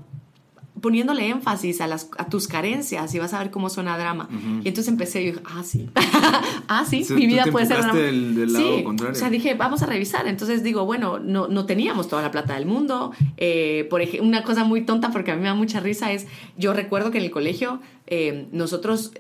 [0.81, 4.29] poniéndole énfasis a, las, a tus carencias y vas a ver cómo suena drama.
[4.63, 5.89] Y entonces empecé y dije, ah, sí,
[6.67, 7.99] ah, sí, mi vida puede ser drama.
[7.99, 9.13] Del, lado sí, contrario.
[9.13, 10.27] o sea, dije, vamos a revisar.
[10.27, 13.11] Entonces digo, bueno, no, no teníamos toda la plata del mundo.
[13.37, 16.27] Eh, por ejemplo, una cosa muy tonta porque a mí me da mucha risa es,
[16.57, 19.11] yo recuerdo que en el colegio eh, nosotros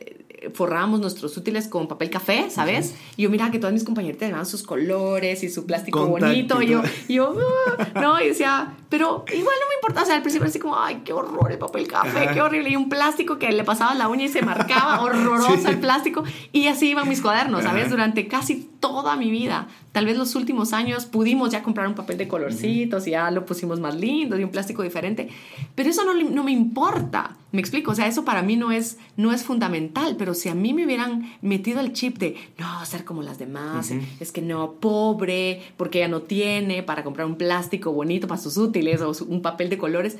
[0.53, 2.95] forrábamos nuestros útiles con papel café, ¿sabes?
[3.17, 6.61] Y yo miraba que todas mis compañeritas daban sus colores y su plástico bonito.
[6.61, 10.03] Y yo, yo uh", no, y decía, pero igual no me importa.
[10.03, 12.69] O sea, al principio así como, ay, qué horror el papel café, qué horrible.
[12.69, 16.23] Y un plástico que le pasaba la uña y se marcaba, horroroso el plástico.
[16.51, 17.89] Y así iban mis cuadernos, ¿sabes?
[17.89, 19.67] Durante casi toda mi vida.
[19.91, 23.45] Tal vez los últimos años pudimos ya comprar un papel de colorcitos y ya lo
[23.45, 25.29] pusimos más lindo y un plástico diferente.
[25.75, 27.35] Pero eso no, no me importa.
[27.51, 30.55] Me explico, o sea, eso para mí no es, no es fundamental, pero si a
[30.55, 34.73] mí me hubieran metido el chip de, no, ser como las demás, es que no,
[34.73, 39.41] pobre, porque ella no tiene para comprar un plástico bonito para sus útiles o un
[39.41, 40.17] papel de colores,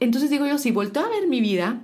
[0.00, 1.80] entonces digo yo, si volteo a ver mi vida,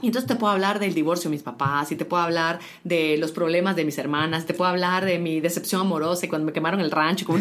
[0.00, 3.16] y entonces te puedo hablar del divorcio de mis papás, y te puedo hablar de
[3.18, 6.52] los problemas de mis hermanas, te puedo hablar de mi decepción amorosa y cuando me
[6.52, 7.26] quemaron el rancho.
[7.26, 7.38] Como...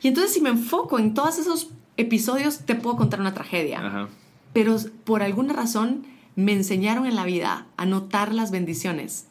[0.00, 4.08] Y entonces si me enfoco en todos esos episodios, te puedo contar una tragedia.
[4.52, 6.06] Pero por alguna razón
[6.36, 9.26] me enseñaron en la vida a notar las bendiciones.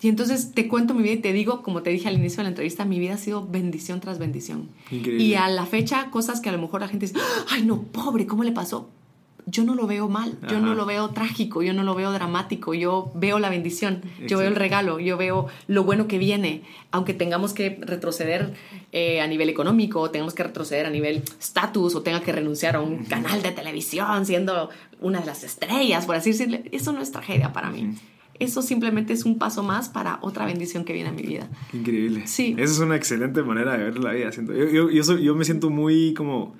[0.00, 2.44] Y entonces te cuento mi vida y te digo, como te dije al inicio de
[2.44, 4.68] la entrevista, mi vida ha sido bendición tras bendición.
[4.90, 5.22] Increíble.
[5.22, 7.20] Y a la fecha, cosas que a lo mejor la gente dice,
[7.50, 8.88] ay no, pobre, ¿cómo le pasó?
[9.46, 12.74] Yo no lo veo mal, yo no lo veo trágico, yo no lo veo dramático,
[12.74, 16.62] yo veo la bendición, yo veo el regalo, yo veo lo bueno que viene,
[16.92, 18.54] aunque tengamos que retroceder
[18.92, 22.76] eh, a nivel económico, o tengamos que retroceder a nivel estatus, o tenga que renunciar
[22.76, 24.70] a un canal de televisión siendo
[25.00, 27.94] una de las estrellas, por así decirle, eso no es tragedia para mí.
[28.38, 31.48] Eso simplemente es un paso más para otra bendición que viene a mi vida.
[31.72, 32.26] Increíble.
[32.26, 32.54] Sí.
[32.58, 34.30] Esa es una excelente manera de ver la vida.
[34.30, 36.54] Yo, yo, yo, soy- yo me siento muy como...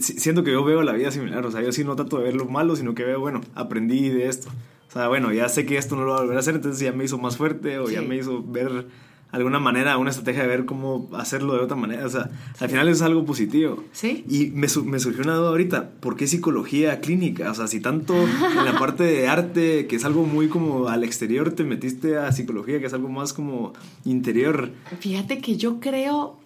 [0.00, 1.44] si- Siento que yo veo la vida similar.
[1.46, 4.08] O sea, yo sí no trato de ver lo malo, sino que veo, bueno, aprendí
[4.08, 4.48] de esto.
[4.88, 6.80] O sea, bueno, ya sé que esto no lo voy a volver a hacer, entonces
[6.80, 8.86] ya me hizo más fuerte o ya me hizo ver
[9.30, 12.04] alguna manera, una estrategia de ver cómo hacerlo de otra manera.
[12.04, 12.28] O sea,
[12.58, 13.84] al final es algo positivo.
[13.92, 14.24] Sí.
[14.28, 17.48] Y me, me surgió una duda ahorita, ¿por qué psicología clínica?
[17.52, 21.04] O sea, si tanto en la parte de arte, que es algo muy como al
[21.04, 23.72] exterior, te metiste a psicología, que es algo más como
[24.04, 24.70] interior.
[24.98, 26.39] Fíjate que yo creo,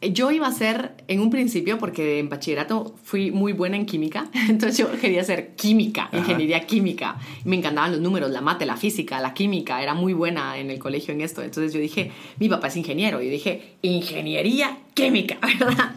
[0.00, 4.28] yo iba a ser en un principio, porque en bachillerato fui muy buena en química,
[4.48, 6.18] entonces yo quería hacer química, Ajá.
[6.18, 7.18] ingeniería química.
[7.44, 10.78] Me encantaban los números, la mate, la física, la química, era muy buena en el
[10.78, 11.42] colegio en esto.
[11.42, 15.92] Entonces yo dije, mi papá es ingeniero, y dije, ingeniería química, ¿verdad?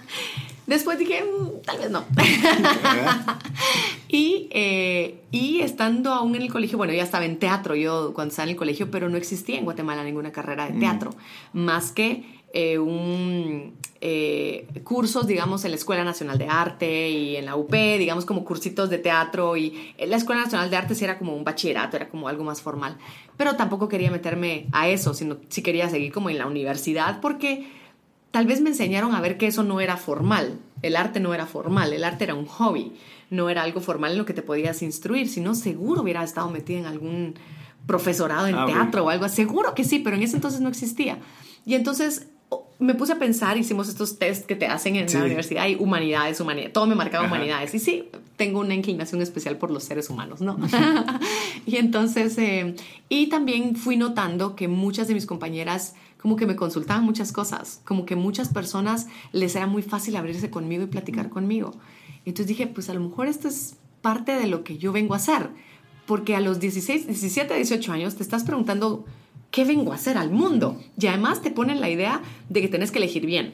[0.67, 2.05] Después dije, "Mm, tal vez no.
[4.07, 8.29] y, eh, y estando aún en el colegio, bueno, ya estaba en teatro yo cuando
[8.31, 11.13] estaba en el colegio, pero no existía en Guatemala ninguna carrera de teatro,
[11.53, 12.23] más que
[12.53, 17.71] eh, un, eh, cursos, digamos, en la Escuela Nacional de Arte y en la UP,
[17.71, 19.55] digamos, como cursitos de teatro.
[19.57, 22.43] Y en la Escuela Nacional de Arte sí era como un bachillerato, era como algo
[22.43, 22.97] más formal.
[23.37, 27.69] Pero tampoco quería meterme a eso, sino sí quería seguir como en la universidad, porque
[28.31, 30.59] tal vez me enseñaron a ver que eso no era formal.
[30.81, 32.93] El arte no era formal, el arte era un hobby,
[33.29, 36.79] no era algo formal en lo que te podías instruir, sino seguro hubiera estado metida
[36.79, 37.35] en algún
[37.85, 41.19] profesorado en Ah, teatro o algo, seguro que sí, pero en ese entonces no existía.
[41.65, 42.27] Y entonces
[42.81, 45.17] me puse a pensar, hicimos estos test que te hacen en Sí.
[45.17, 47.33] la universidad y humanidades, humanidades, todo me marcaba Ajá.
[47.33, 47.73] humanidades.
[47.73, 50.57] Y sí, tengo una inclinación especial por los seres humanos, ¿no?
[51.65, 52.75] y entonces, eh,
[53.07, 57.81] y también fui notando que muchas de mis compañeras como que me consultaban muchas cosas,
[57.85, 61.71] como que muchas personas les era muy fácil abrirse conmigo y platicar conmigo.
[62.25, 65.17] Entonces dije, pues a lo mejor esto es parte de lo que yo vengo a
[65.17, 65.49] hacer,
[66.05, 69.05] porque a los 16, 17, 18 años te estás preguntando,
[69.51, 70.81] ¿qué vengo a hacer al mundo?
[70.97, 73.53] Y además te ponen la idea de que tenés que elegir bien.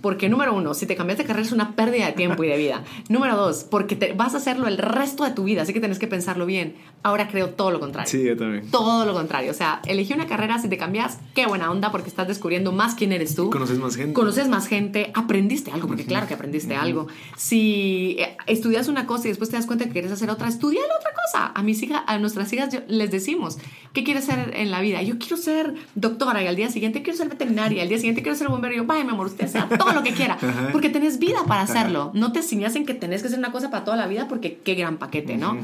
[0.00, 2.56] Porque número uno, si te cambias de carrera es una pérdida de tiempo y de
[2.56, 2.84] vida.
[3.08, 5.98] número dos, porque te, vas a hacerlo el resto de tu vida, así que tenés
[5.98, 6.74] que pensarlo bien.
[7.02, 8.10] Ahora creo todo lo contrario.
[8.10, 8.70] Sí, yo también.
[8.70, 9.50] Todo lo contrario.
[9.50, 12.94] O sea, elegí una carrera, si te cambias, qué buena onda, porque estás descubriendo más
[12.94, 13.50] quién eres tú.
[13.50, 14.12] Conoces más gente.
[14.12, 17.08] Conoces más gente, aprendiste algo, porque claro que aprendiste algo.
[17.36, 20.80] Si eh, estudias una cosa y después te das cuenta que quieres hacer otra, estudia
[20.80, 21.46] la otra cosa.
[21.54, 23.58] A mis hijas, a nuestras hijas yo- les decimos,
[23.92, 25.02] ¿qué quieres ser en la vida?
[25.02, 28.22] Yo quiero ser doctora y al día siguiente quiero ser veterinaria, y al día siguiente
[28.22, 28.74] quiero ser bombero.
[28.74, 30.68] Y yo, vaya, mi amor, usted sea todo lo que quiera, Ajá.
[30.72, 32.10] porque tenés vida para hacerlo.
[32.14, 34.58] No te ciñas en que tenés que hacer una cosa para toda la vida, porque
[34.64, 35.56] qué gran paquete, ¿no?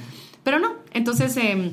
[0.44, 1.36] Pero no, entonces...
[1.36, 1.72] em,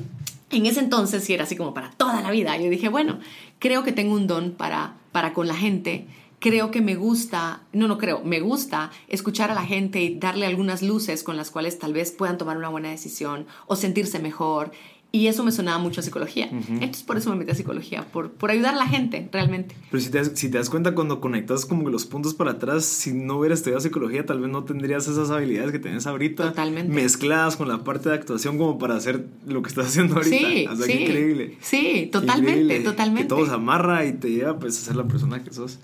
[0.52, 2.56] en ese entonces sí era así como para toda la vida.
[2.56, 3.18] Yo dije, bueno,
[3.58, 6.06] creo que tengo un don para, para con la gente.
[6.38, 10.46] Creo que me gusta, no, no creo, me gusta escuchar a la gente y darle
[10.46, 14.70] algunas luces con las cuales tal vez puedan tomar una buena decisión o sentirse mejor.
[15.12, 16.48] Y eso me sonaba mucho a psicología.
[16.50, 19.74] Entonces por eso me metí a psicología, por, por ayudar a la gente realmente.
[19.90, 22.84] Pero si te, das, si te das cuenta cuando conectas como los puntos para atrás,
[22.84, 26.48] si no hubieras estudiado psicología, tal vez no tendrías esas habilidades que tienes ahorita.
[26.48, 26.92] Totalmente.
[26.92, 30.36] Mezcladas con la parte de actuación como para hacer lo que estás haciendo ahorita.
[30.36, 30.92] Sí, o sea, sí.
[30.92, 31.58] qué increíble.
[31.60, 32.84] Sí, totalmente, increíble.
[32.84, 33.22] totalmente.
[33.22, 35.78] Que todo se amarra y te lleva pues a ser la persona que sos.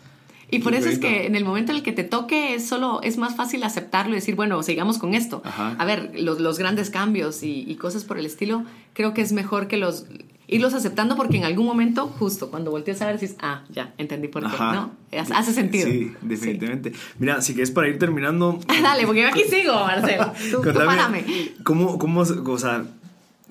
[0.52, 3.00] Y por eso es que en el momento en el que te toque es solo
[3.02, 5.40] es más fácil aceptarlo y decir, bueno, sigamos con esto.
[5.44, 5.74] Ajá.
[5.78, 9.32] A ver, los, los grandes cambios y, y cosas por el estilo, creo que es
[9.32, 10.04] mejor que los
[10.48, 14.28] irlos aceptando porque en algún momento, justo cuando volteas a ver, dices, ah, ya, entendí
[14.28, 14.72] por qué, Ajá.
[14.74, 14.90] ¿no?
[15.34, 15.88] Hace- sentido.
[15.88, 16.92] Sí, definitivamente.
[17.18, 18.60] Mira, si quieres para ir terminando.
[18.82, 20.32] Dale, porque yo aquí sigo, Marcelo.
[20.50, 21.24] Tú, tú párame.
[21.64, 22.84] ¿Cómo, cómo, o sea,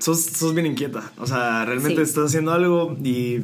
[0.02, 1.12] sos, sos bien inquieta?
[1.18, 2.02] O sea, realmente Sí.
[2.10, 3.40] estás haciendo algo y,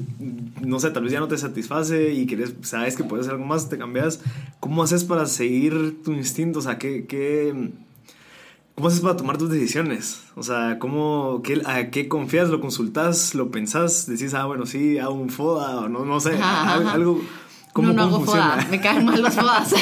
[0.61, 3.45] no sé, tal vez ya no te satisface y quieres, sabes que puedes hacer algo
[3.47, 4.19] más, te cambias.
[4.59, 6.59] ¿Cómo haces para seguir tu instinto?
[6.59, 7.71] O sea, ¿qué, qué,
[8.75, 10.21] ¿cómo haces para tomar tus decisiones?
[10.35, 12.49] O sea, ¿cómo, qué, ¿a qué confías?
[12.49, 13.33] ¿Lo consultas?
[13.35, 14.05] ¿Lo pensás?
[14.07, 17.21] ¿Decís, ah, bueno, sí, hago un FODA o no, no sé, Ajá, ajá, algo?
[17.73, 18.51] ¿Cómo, no, no cómo hago funciona?
[18.53, 19.73] fodas, me caen mal los fodas.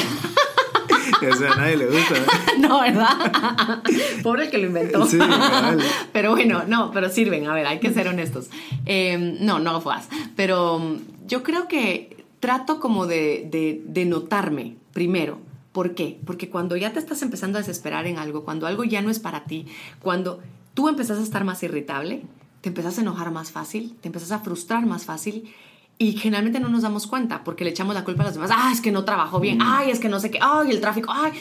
[1.22, 2.14] O sea, a nadie le gusta.
[2.58, 3.82] no, ¿verdad?
[4.22, 5.06] Pobre el que lo inventó.
[5.06, 5.78] Sí, cabal.
[6.12, 8.48] pero bueno, no, pero sirven, a ver, hay que ser honestos.
[8.84, 10.08] Eh, no, no fas.
[10.34, 15.38] Pero um, yo creo que trato como de, de, de notarme primero.
[15.72, 16.18] ¿Por qué?
[16.24, 19.18] Porque cuando ya te estás empezando a desesperar en algo, cuando algo ya no es
[19.18, 19.66] para ti,
[20.00, 20.40] cuando
[20.72, 22.22] tú empezás a estar más irritable,
[22.62, 25.52] te empezás a enojar más fácil, te empezás a frustrar más fácil
[25.98, 28.50] y generalmente no nos damos cuenta porque le echamos la culpa a los demás.
[28.52, 29.60] Ah, es que no trabajó bien.
[29.62, 30.38] Ay, es que no sé qué.
[30.42, 31.10] Ay, el tráfico.
[31.12, 31.32] Ay.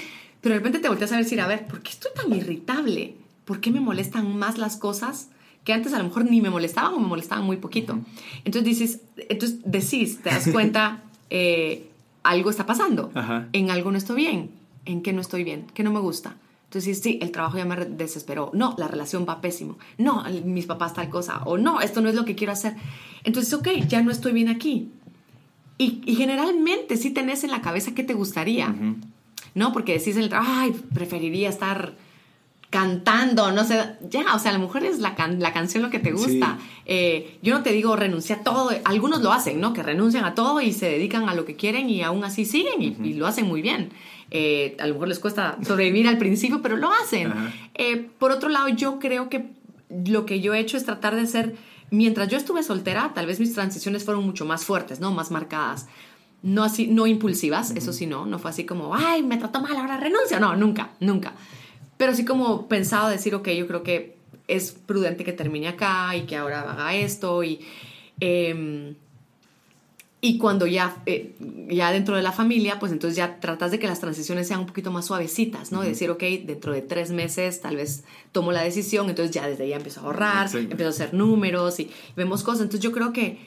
[0.41, 3.15] Pero de repente te volteas a decir, a ver, ¿por qué estoy tan irritable?
[3.43, 5.29] ¿Por qué me molestan más las cosas
[5.63, 7.99] que antes a lo mejor ni me molestaban o me molestaban muy poquito?
[8.45, 11.89] Entonces dices, entonces decís, te das cuenta, eh,
[12.23, 13.11] algo está pasando.
[13.51, 14.51] En algo no estoy bien.
[14.85, 15.65] ¿En qué no estoy bien?
[15.73, 16.37] ¿Qué no me gusta?
[16.75, 18.51] Entonces, sí, el trabajo ya me desesperó.
[18.53, 19.77] No, la relación va pésimo.
[19.97, 21.41] No, mis papás tal cosa.
[21.45, 22.75] O no, esto no es lo que quiero hacer.
[23.23, 24.91] Entonces, ok, ya no estoy bien aquí.
[25.77, 28.75] Y, generalmente sí tenés en la cabeza qué te gustaría.
[29.53, 29.71] ¿No?
[29.71, 31.95] Porque decís en el trabajo, ay, preferiría estar
[32.69, 35.99] cantando, no sé, ya, o sea, a lo mejor es la, la canción lo que
[35.99, 36.57] te gusta.
[36.85, 39.71] Eh, yo no te digo renuncia a todo, algunos lo hacen, ¿no?
[39.71, 42.81] Que renuncian a todo y se dedican a lo que quieren y aún así siguen
[42.81, 43.91] y, lo hacen muy bien.
[44.31, 47.33] Eh, a lo mejor les cuesta sobrevivir al principio, pero lo hacen.
[47.73, 49.45] Eh, por otro lado, yo creo que
[49.89, 51.55] lo que yo he hecho es tratar de ser,
[51.91, 55.11] mientras yo estuve soltera, tal vez mis transiciones fueron mucho más fuertes, ¿no?
[55.11, 55.87] Más marcadas.
[56.41, 59.75] No así, no impulsivas, eso sí, no, no fue así como, ay, me trató mal,
[59.77, 60.39] ahora renuncia.
[60.39, 61.33] No, nunca, nunca.
[61.97, 64.15] Pero sí como pensado decir, ok, yo creo que
[64.47, 67.59] es prudente que termine acá y que ahora haga esto y...
[68.19, 68.95] Em,
[70.27, 71.35] y cuando ya, eh,
[71.69, 74.65] ya dentro de la familia, pues entonces ya tratas de que las transiciones sean un
[74.65, 75.81] poquito más suavecitas, ¿no?
[75.81, 79.73] Decir, ok, dentro de tres meses tal vez tomo la decisión, entonces ya desde ahí
[79.73, 82.61] empiezo a ahorrar, empiezo a hacer números y vemos cosas.
[82.61, 83.37] Entonces yo creo que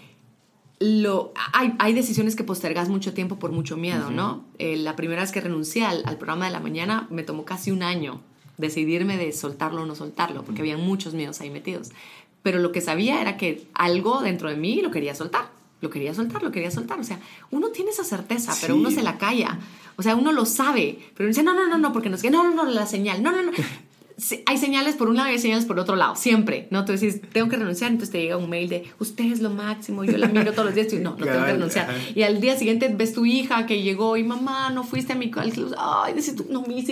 [0.79, 4.45] lo, hay, hay decisiones que postergas mucho tiempo por mucho miedo, ¿no?
[4.61, 7.73] Eh, la primera vez que renuncié al, al, programa de la mañana me tomó casi
[7.73, 8.21] un año
[8.57, 11.91] decidirme de soltarlo o no soltarlo, porque había muchos miedos ahí metidos.
[12.45, 15.58] Pero lo que sabía era que algo dentro de mí lo quería soltar.
[15.81, 16.99] Lo quería soltar, lo quería soltar.
[16.99, 17.21] O sea,
[17.51, 19.59] uno tiene esa certeza, pero uno se la calla.
[19.97, 22.23] O sea, uno lo sabe, pero uno dice, no, no, no, no, porque no es
[22.23, 23.53] que, no, no, no, la señal, no, no, no.
[24.47, 26.85] hay señales por un lado y hay señales por otro lado, siempre, ¿no?
[26.85, 30.03] Tú dices, tengo que renunciar, entonces te llega un mail de, usted es lo máximo,
[30.05, 31.89] yo la miro todos los días y no, no tengo que renunciar.
[32.15, 35.31] Y al día siguiente ves tu hija que llegó y mamá, no fuiste a mi
[35.31, 36.85] club, ay, dices tú, no, mi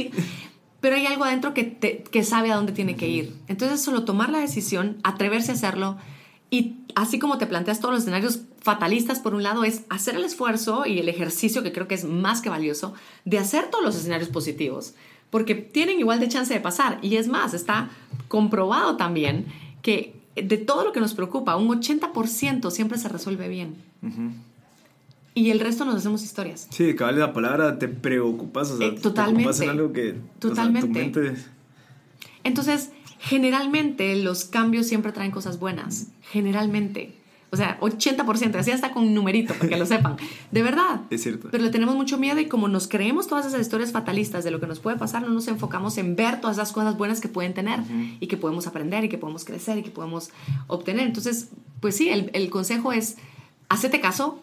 [0.81, 3.35] pero hay algo adentro que, te, que sabe a dónde tiene que ir.
[3.49, 5.97] Entonces, solo tomar la decisión, atreverse a hacerlo
[6.51, 10.25] y así como te planteas todos los escenarios fatalistas, por un lado, es hacer el
[10.25, 12.95] esfuerzo y el ejercicio, que creo que es más que valioso,
[13.25, 14.95] de hacer todos los escenarios positivos,
[15.31, 16.99] porque tienen igual de chance de pasar.
[17.03, 17.91] Y es más, está
[18.27, 19.47] comprobado también
[19.83, 23.77] que de todo lo que nos preocupa, un 80% siempre se resuelve bien
[25.37, 26.67] y el resto nos hacemos historias.
[26.71, 31.35] Sí, cabal la palabra, te preocupas, o sea, eh, totalmente, te en algo que totalmente.
[32.43, 37.15] Entonces, generalmente los cambios siempre traen cosas buenas, generalmente.
[37.51, 40.17] O sea, 80%, así hasta con un numerito, para que lo sepan.
[40.51, 41.03] De verdad.
[41.11, 41.49] Es cierto.
[41.51, 44.61] Pero le tenemos mucho miedo y como nos creemos todas esas historias fatalistas de lo
[44.61, 47.55] que nos puede pasar, no nos enfocamos en ver todas esas cosas buenas que pueden
[47.55, 47.81] tener
[48.21, 50.31] y que podemos aprender y que podemos crecer y que podemos
[50.67, 51.07] obtener.
[51.07, 51.51] Entonces,
[51.81, 53.17] pues sí, el, el consejo es,
[53.69, 54.41] hacete caso,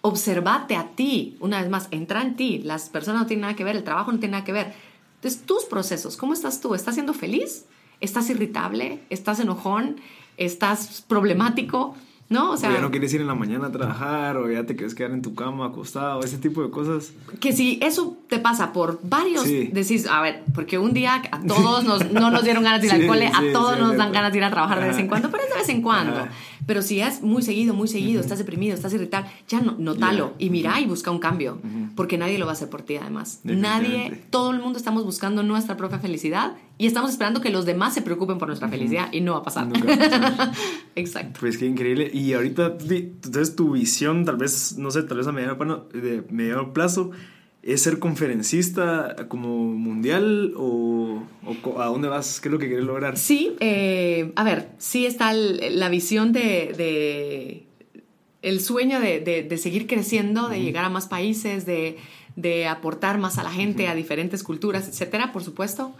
[0.00, 3.64] observate a ti, una vez más, entra en ti, las personas no tienen nada que
[3.64, 4.74] ver, el trabajo no tiene nada que ver.
[5.16, 6.74] Entonces, tus procesos, ¿cómo estás tú?
[6.74, 7.64] ¿Estás siendo feliz?
[8.00, 9.00] ¿Estás irritable?
[9.10, 9.96] ¿Estás enojón?
[10.36, 11.94] ¿Estás problemático?
[12.28, 12.52] ¿no?
[12.52, 14.94] O sea, ya no quieres ir en la mañana a trabajar o ya te quieres
[14.94, 17.12] quedar en tu cama acostado, ese tipo de cosas.
[17.40, 21.84] Que si eso te pasa por varios, decís, a ver, porque un día a todos
[21.84, 24.38] nos, no nos dieron ganas de ir al cole, a todos nos dan ganas de
[24.38, 26.26] ir a trabajar de vez en cuando, pero es de vez en cuando.
[26.66, 30.48] Pero si es muy seguido, muy seguido, estás deprimido, estás irritado, ya no, notalo y
[30.48, 31.58] mira y busca un cambio,
[31.94, 33.40] porque nadie lo va a hacer por ti además.
[33.44, 37.94] Nadie, todo el mundo estamos buscando nuestra propia felicidad y estamos esperando que los demás
[37.94, 39.68] se preocupen por nuestra felicidad y no va a pasar.
[40.96, 41.38] Exacto.
[41.40, 42.10] Pues qué increíble.
[42.12, 46.72] Y ahorita, entonces tu visión, tal vez, no sé, tal vez a mediano, de mediano
[46.72, 47.12] plazo,
[47.62, 51.22] es ser conferencista como mundial o,
[51.78, 52.40] a dónde vas?
[52.40, 53.16] ¿Qué es lo que quieres lograr?
[53.16, 57.66] Sí, eh, a ver, sí está la visión de,
[58.42, 63.50] el sueño de, seguir creciendo, de llegar a más países, de, aportar más a la
[63.50, 65.94] gente, a diferentes culturas, etcétera, por supuesto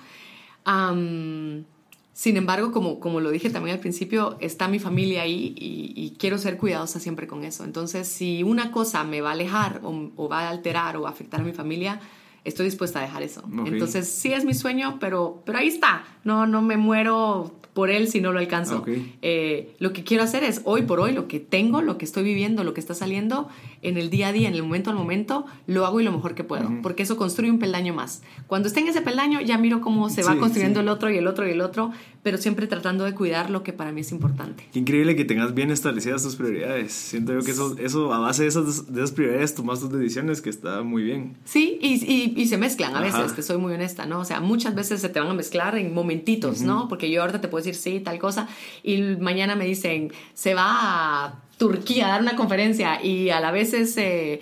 [0.64, 6.38] sin embargo, como, como lo dije también al principio, está mi familia ahí y, quiero
[6.38, 7.64] ser cuidadosa siempre con eso.
[7.64, 11.44] Entonces, si una cosa me va a alejar o, va a alterar o afectar a
[11.44, 12.00] mi familia,
[12.44, 13.42] estoy dispuesta a dejar eso.
[13.66, 16.04] Entonces, sí es mi sueño, pero, pero ahí está.
[16.22, 18.84] No, no me muero por él si no lo alcanzo.
[19.20, 22.22] Eh, lo que quiero hacer es hoy por hoy, lo que tengo, lo que estoy
[22.22, 23.48] viviendo, lo que está saliendo
[23.84, 26.34] en el día a día, en el momento al momento, lo hago y lo mejor
[26.34, 28.22] que puedo, porque eso construye un peldaño más.
[28.46, 31.26] Cuando esté en ese peldaño, ya miro cómo se va construyendo el otro y el
[31.26, 34.66] otro y el otro, pero siempre tratando de cuidar lo que para mí es importante.
[34.72, 36.92] Qué increíble que tengas bien establecidas tus prioridades.
[36.92, 40.40] Siento yo que eso, eso a base de esas, de esas prioridades tomas tus decisiones,
[40.40, 41.36] que está muy bien.
[41.44, 44.20] Sí, y, y, se mezclan a veces, te soy muy honesta, ¿no?
[44.20, 46.88] O sea, muchas veces se te van a mezclar en momentitos, ¿no?
[46.88, 48.48] Porque yo ahorita te puedo decir sí, tal cosa,
[48.82, 53.50] y mañana me dicen, se va a Turquía a dar una conferencia y a la
[53.50, 54.40] vez es eh,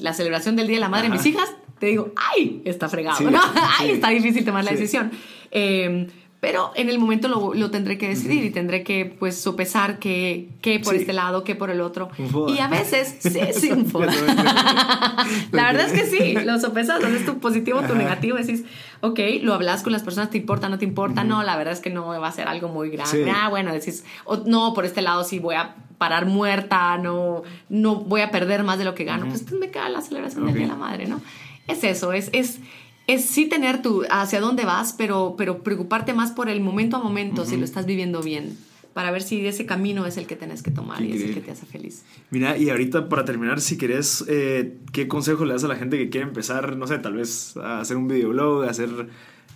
[0.00, 1.48] la celebración del Día de la Madre de mis hijas,
[1.78, 2.62] te digo, ¡ay!
[2.64, 3.40] Está fregado, ¿no?
[3.78, 3.90] ¡ay!
[3.92, 5.10] Está difícil tomar la decisión.
[5.50, 6.08] Eh,
[6.40, 10.48] pero en el momento lo, lo tendré que decidir y tendré que pues sopesar qué,
[10.62, 12.08] qué por este lado, qué por el otro.
[12.48, 14.10] Y a veces, sí, sí, un foda.
[15.52, 18.64] La verdad es que sí, lo sopesas, haces tu positivo, tu negativo, decís,
[19.00, 21.24] ok, lo hablas con las personas, ¿te importa, no te importa?
[21.24, 23.30] No, la verdad es que no va a ser algo muy grande.
[23.34, 24.04] Ah, bueno, decís,
[24.46, 28.78] no, por este lado sí voy a parar muerta, no, no voy a perder más
[28.78, 29.26] de lo que gano.
[29.26, 31.20] Pues me queda la celebración del Día de la Madre, ¿no?
[31.66, 32.30] Es eso, es...
[32.32, 32.60] es
[33.06, 37.00] es sí tener tu hacia dónde vas, pero, pero preocuparte más por el momento a
[37.00, 38.56] momento, si lo estás viviendo bien,
[38.92, 41.40] para ver si ese camino es el que tienes que tomar y es el que
[41.40, 42.04] te hace feliz.
[42.30, 45.96] Mira, y ahorita para terminar, si querés, eh, ¿qué consejo le das a la gente
[45.98, 49.08] que quiere empezar, no sé, tal vez a hacer un videoblog, a hacer,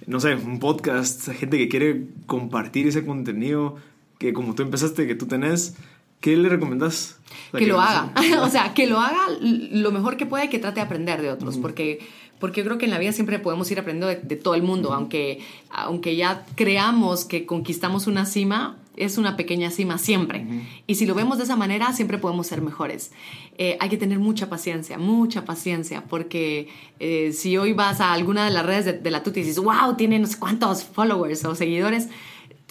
[0.06, 3.76] no sé, un podcast, gente que quiere compartir ese contenido
[4.18, 5.76] que como tú empezaste, que tú tenés?
[6.20, 7.18] ¿Qué le recomendás?
[7.52, 8.12] Que, lo haga.
[8.42, 11.30] o sea, que lo haga lo mejor que pueda y que trate de aprender de
[11.30, 11.58] otros.
[11.58, 12.00] Porque
[12.44, 14.92] porque yo creo que en la vida siempre podemos ir aprendiendo de, todo el mundo,
[14.92, 20.46] aunque, aunque ya creamos que conquistamos una cima, es una pequeña cima siempre.
[20.86, 23.12] Y si lo vemos de esa manera, siempre podemos ser mejores.
[23.58, 26.68] Eh, hay que tener mucha paciencia, mucha paciencia, porque
[27.00, 29.96] eh, si hoy vas a alguna de las redes de, la Tuti y dices, wow,
[29.96, 32.08] tiene no sé cuántos followers o seguidores,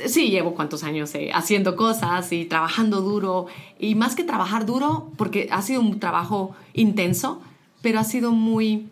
[0.05, 3.47] sí, llevo cuántos años eh, haciendo cosas y trabajando duro.
[3.79, 7.41] Y más que trabajar duro, porque ha sido un trabajo intenso,
[7.81, 8.87] pero ha sido muy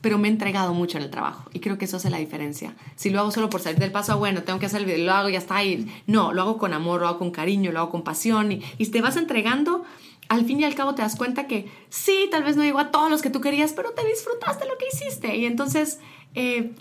[0.00, 2.74] pero me he entregado mucho en el trabajo y creo que eso hace la diferencia.
[2.96, 5.04] Si lo hago solo por salir del paso, ah, bueno, tengo que hacer el video,
[5.04, 5.86] lo hago, ya está ahí.
[6.06, 9.00] No, lo hago con amor, lo hago con cariño, lo hago con pasión y, te
[9.00, 9.84] vas entregando.
[10.28, 12.90] Al fin y al cabo te das cuenta que sí, tal vez no llegó a
[12.90, 15.36] todos los que tú querías, pero te disfrutaste lo que hiciste.
[15.36, 16.00] Y entonces,
[16.34, 16.72] eh,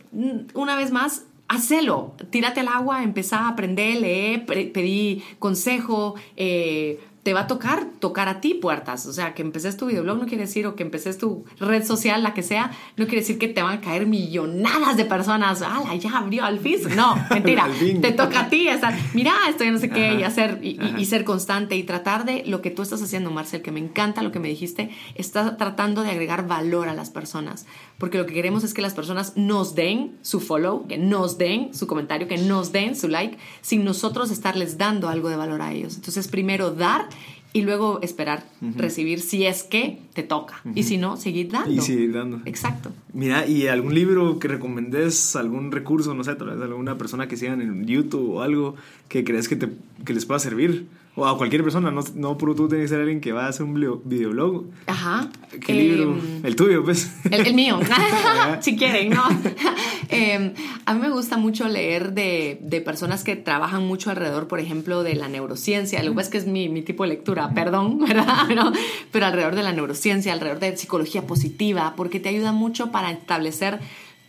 [0.53, 4.37] una vez más, hacelo, tírate al agua, empezá a aprender, lee,
[4.73, 9.07] pedí consejo, eh, te va a tocar tocar a ti puertas.
[9.07, 12.21] O sea, que empeces tu videoblog no quiere decir, o que empeces tu red social,
[12.21, 15.63] la que sea, no quiere decir que te van a caer millonadas de personas.
[15.63, 16.95] ¡Hala, ya abrió al FIS!
[16.95, 17.67] No, mentira.
[17.99, 21.23] te toca a ti estar, mira, esto ya no sé qué, y hacer, y, ser
[21.23, 24.39] constante y tratar de lo que tú estás haciendo, Marcel, que me encanta lo que
[24.39, 27.65] me dijiste, estás tratando de agregar valor a las personas.
[27.97, 31.73] Porque lo que queremos es que las personas nos den su follow, que nos den
[31.73, 35.73] su comentario, que nos den su like, sin nosotros estarles dando algo de valor a
[35.73, 35.95] ellos.
[35.95, 37.07] Entonces, primero dar
[37.55, 38.43] y luego esperar
[38.75, 40.61] recibir si es que te toca.
[40.75, 41.71] Y si no, seguir dando.
[41.71, 42.41] Y seguir dando.
[42.43, 42.91] Exacto.
[43.13, 47.37] Mira, ¿y algún libro que recomendés, algún recurso, no sé, tal vez alguna persona que
[47.37, 48.75] sigan en YouTube o algo
[49.07, 49.69] que crees que, te,
[50.03, 50.87] que les pueda servir?
[51.17, 53.47] O a cualquier persona, no, no por tú tienes que ser alguien que va a
[53.47, 54.65] hacer un videoblog.
[54.85, 55.29] Ajá.
[55.65, 56.11] ¿Qué libro?
[56.11, 57.09] Em, el tuyo, pues.
[57.31, 57.79] El, mío,
[58.59, 59.23] si quieren, ¿no?
[60.09, 60.53] Em,
[60.85, 65.03] a mí me gusta mucho leer de, de, personas que trabajan mucho alrededor, por ejemplo,
[65.03, 66.03] de la neurociencia.
[66.03, 68.43] Lo que es que es mi, mi, tipo de lectura, perdón, ¿verdad?
[68.47, 68.71] Pero,
[69.11, 73.79] pero alrededor de la neurociencia, alrededor de psicología positiva, porque te ayuda mucho para establecer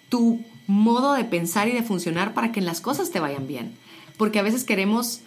[0.08, 3.74] tu modo de pensar y de funcionar para que las cosas te vayan bien.
[4.16, 5.20] Porque a veces queremos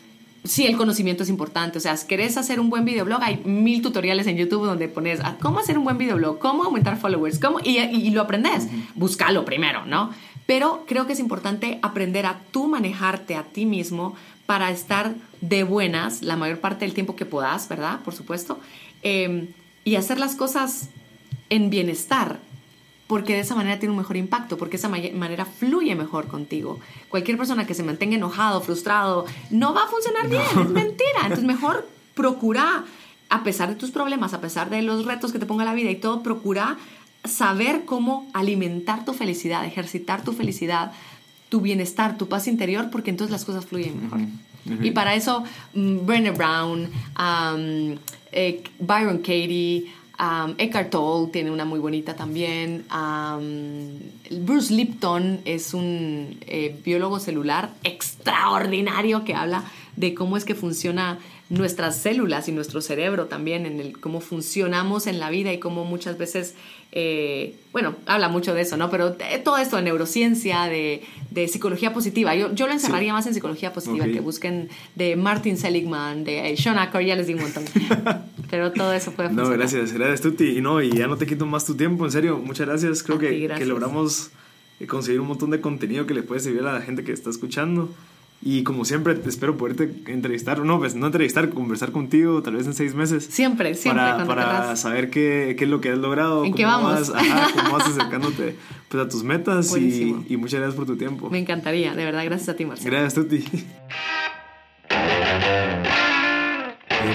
[0.49, 1.77] sí, el conocimiento es importante.
[1.77, 5.19] O sea, si querés hacer un buen videoblog, hay mil tutoriales en YouTube donde pones
[5.23, 8.67] ah, cómo hacer un buen videoblog, cómo aumentar followers, cómo, y, lo aprendes.
[8.95, 10.11] Búscalo primero, ¿no?
[10.45, 15.63] Pero creo que es importante aprender a tú manejarte a ti mismo para estar de
[15.63, 17.99] buenas la mayor parte del tiempo que puedas, ¿verdad?
[18.03, 18.59] Por supuesto.
[19.03, 19.49] Em,
[19.85, 20.89] y hacer las cosas
[21.49, 22.39] en bienestar
[23.09, 26.79] porque de esa manera tiene un mejor impacto, porque de esa manera fluye mejor contigo.
[27.09, 31.21] Cualquier persona que se mantenga enojado, frustrado, no va a funcionar bien, es mentira.
[31.23, 32.85] Entonces mejor procura,
[33.29, 35.89] a pesar de tus problemas, a pesar de los retos que te ponga la vida
[35.89, 36.77] y todo, procura
[37.23, 40.91] saber cómo alimentar tu felicidad, ejercitar tu felicidad,
[41.49, 44.19] tu bienestar, tu paz interior, porque entonces las cosas fluyen mejor.
[44.83, 45.43] Y para eso,
[45.73, 46.87] mm, Brené Brown,
[48.31, 49.91] eh, Byron Katie,
[50.57, 52.85] Eckhart Tolle tiene una muy bonita también.
[54.31, 59.63] Bruce Lipton es un eh, biólogo celular extraordinario que habla
[59.95, 61.19] de cómo es que funciona
[61.49, 65.83] nuestras células y nuestro cerebro también, en el cómo funcionamos en la vida y cómo
[65.83, 66.55] muchas veces,
[66.91, 68.89] eh, bueno, habla mucho de eso, ¿no?
[68.89, 73.35] Pero todo esto de neurociencia, de, de psicología positiva, yo, yo lo encerraría más en
[73.35, 77.65] psicología positiva, que busquen de Martin Seligman, de Sean Acker, ya les digo un montón.
[78.49, 79.51] Pero todo eso puede funcionar.
[79.51, 80.57] No, gracias, gracias Tuti.
[80.57, 83.03] Y no, y ya no te quito más tu tiempo, en serio, muchas gracias.
[83.03, 84.31] Creo que, que logramos
[84.87, 87.93] conseguir un montón de contenido que le puede servir a la gente que está escuchando.
[88.41, 92.67] Y como siempre, te espero poderte entrevistar, no, pues no entrevistar, conversar contigo tal vez
[92.67, 93.25] en seis meses.
[93.25, 94.01] Siempre, siempre.
[94.01, 96.45] Para, para saber qué, qué, es lo que has logrado.
[96.45, 96.93] ¿En qué vamos?
[96.93, 98.55] Vas, ajá, cómo vas acercándote
[98.87, 101.29] pues, a tus metas y, y, muchas gracias por tu tiempo.
[101.29, 102.91] Me encantaría, de verdad, gracias a ti, Marcelo.
[102.91, 103.43] Gracias, Tuti.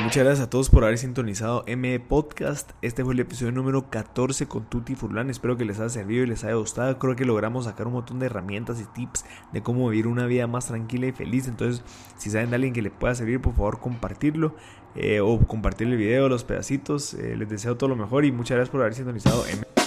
[0.05, 2.72] Muchas gracias a todos por haber sintonizado M Podcast.
[2.82, 5.31] Este fue el episodio número 14 con Tuti Furlan.
[5.31, 6.98] Espero que les haya servido y les haya gustado.
[6.98, 9.24] Creo que logramos sacar un montón de herramientas y tips
[9.55, 11.48] de cómo vivir una vida más tranquila y feliz.
[11.48, 11.82] Entonces,
[12.18, 14.55] si saben de alguien que le pueda servir, por favor, compartirlo
[14.94, 17.14] eh, o compartir el video, los pedacitos.
[17.14, 19.84] Eh, les deseo todo lo mejor y muchas gracias por haber sintonizado M.